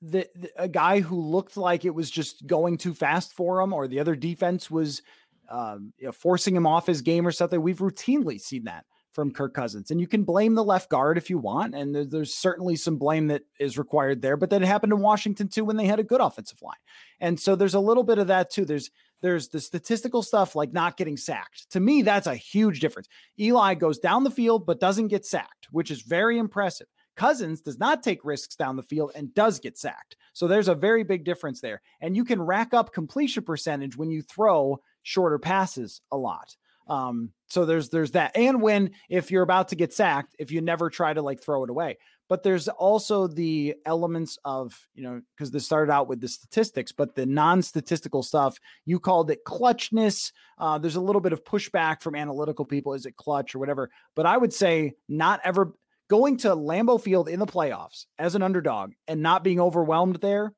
[0.00, 3.74] the, the, a guy who looked like it was just going too fast for him,
[3.74, 5.02] or the other defense was
[5.50, 7.60] um, you know, forcing him off his game or something.
[7.60, 11.28] We've routinely seen that from Kirk Cousins, and you can blame the left guard if
[11.28, 14.38] you want, and there, there's certainly some blame that is required there.
[14.38, 16.80] But that happened in Washington too when they had a good offensive line,
[17.20, 18.64] and so there's a little bit of that too.
[18.64, 18.90] There's
[19.20, 21.70] there's the statistical stuff like not getting sacked.
[21.70, 23.08] To me, that's a huge difference.
[23.38, 26.86] Eli goes down the field but doesn't get sacked, which is very impressive.
[27.16, 30.16] Cousins does not take risks down the field and does get sacked.
[30.34, 31.82] So there's a very big difference there.
[32.00, 36.54] And you can rack up completion percentage when you throw shorter passes a lot.
[36.86, 38.36] Um, so there's there's that.
[38.36, 41.64] And when if you're about to get sacked, if you never try to like throw
[41.64, 41.98] it away
[42.28, 46.92] but there's also the elements of you know because this started out with the statistics
[46.92, 52.02] but the non-statistical stuff you called it clutchness uh, there's a little bit of pushback
[52.02, 55.72] from analytical people is it clutch or whatever but i would say not ever
[56.08, 60.52] going to lambeau field in the playoffs as an underdog and not being overwhelmed there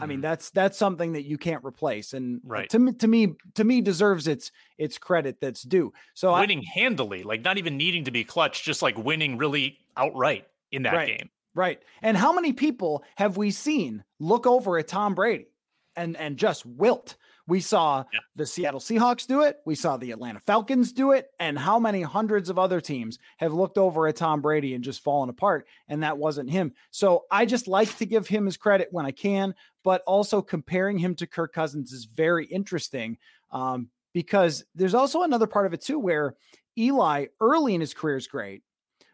[0.00, 0.22] I mean, mm-hmm.
[0.22, 2.66] that's that's something that you can't replace, and right.
[2.70, 5.92] to me, to me, to me, deserves its its credit that's due.
[6.14, 9.76] So winning I, handily, like not even needing to be clutch, just like winning really
[9.94, 11.30] outright in that right, game.
[11.54, 11.82] Right.
[12.00, 15.48] And how many people have we seen look over at Tom Brady
[15.94, 17.16] and and just wilt?
[17.46, 18.20] We saw yeah.
[18.36, 19.56] the Seattle Seahawks do it.
[19.66, 21.28] We saw the Atlanta Falcons do it.
[21.40, 25.02] And how many hundreds of other teams have looked over at Tom Brady and just
[25.02, 25.66] fallen apart?
[25.88, 26.72] And that wasn't him.
[26.92, 30.98] So I just like to give him his credit when I can, but also comparing
[30.98, 33.18] him to Kirk Cousins is very interesting
[33.50, 36.36] um, because there's also another part of it too where
[36.78, 38.62] Eli early in his career is great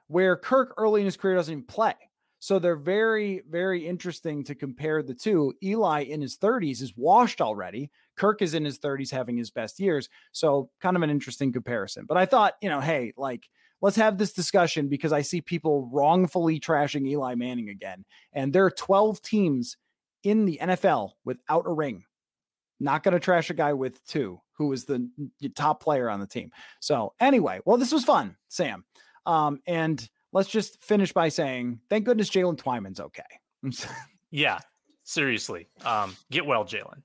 [0.09, 1.95] where Kirk early in his career doesn't even play.
[2.41, 5.55] So they're very, very interesting to compare the two.
[5.63, 7.91] Eli in his 30s is washed already.
[8.17, 10.09] Kirk is in his 30s having his best years.
[10.33, 12.05] So kind of an interesting comparison.
[12.09, 13.49] But I thought, you know, hey, like,
[13.81, 18.05] let's have this discussion because I see people wrongfully trashing Eli Manning again.
[18.33, 19.77] And there are 12 teams
[20.23, 22.05] in the NFL without a ring.
[22.81, 25.09] Not going to trash a guy with two, who is the
[25.57, 26.53] top player on the team.
[26.81, 28.85] So, anyway, well, this was fun, Sam.
[29.29, 33.23] Um, and let's just finish by saying, thank goodness Jaylen Twyman's okay.
[34.31, 34.59] yeah,
[35.05, 35.69] seriously.
[35.85, 37.03] Um, get well, Jaylen.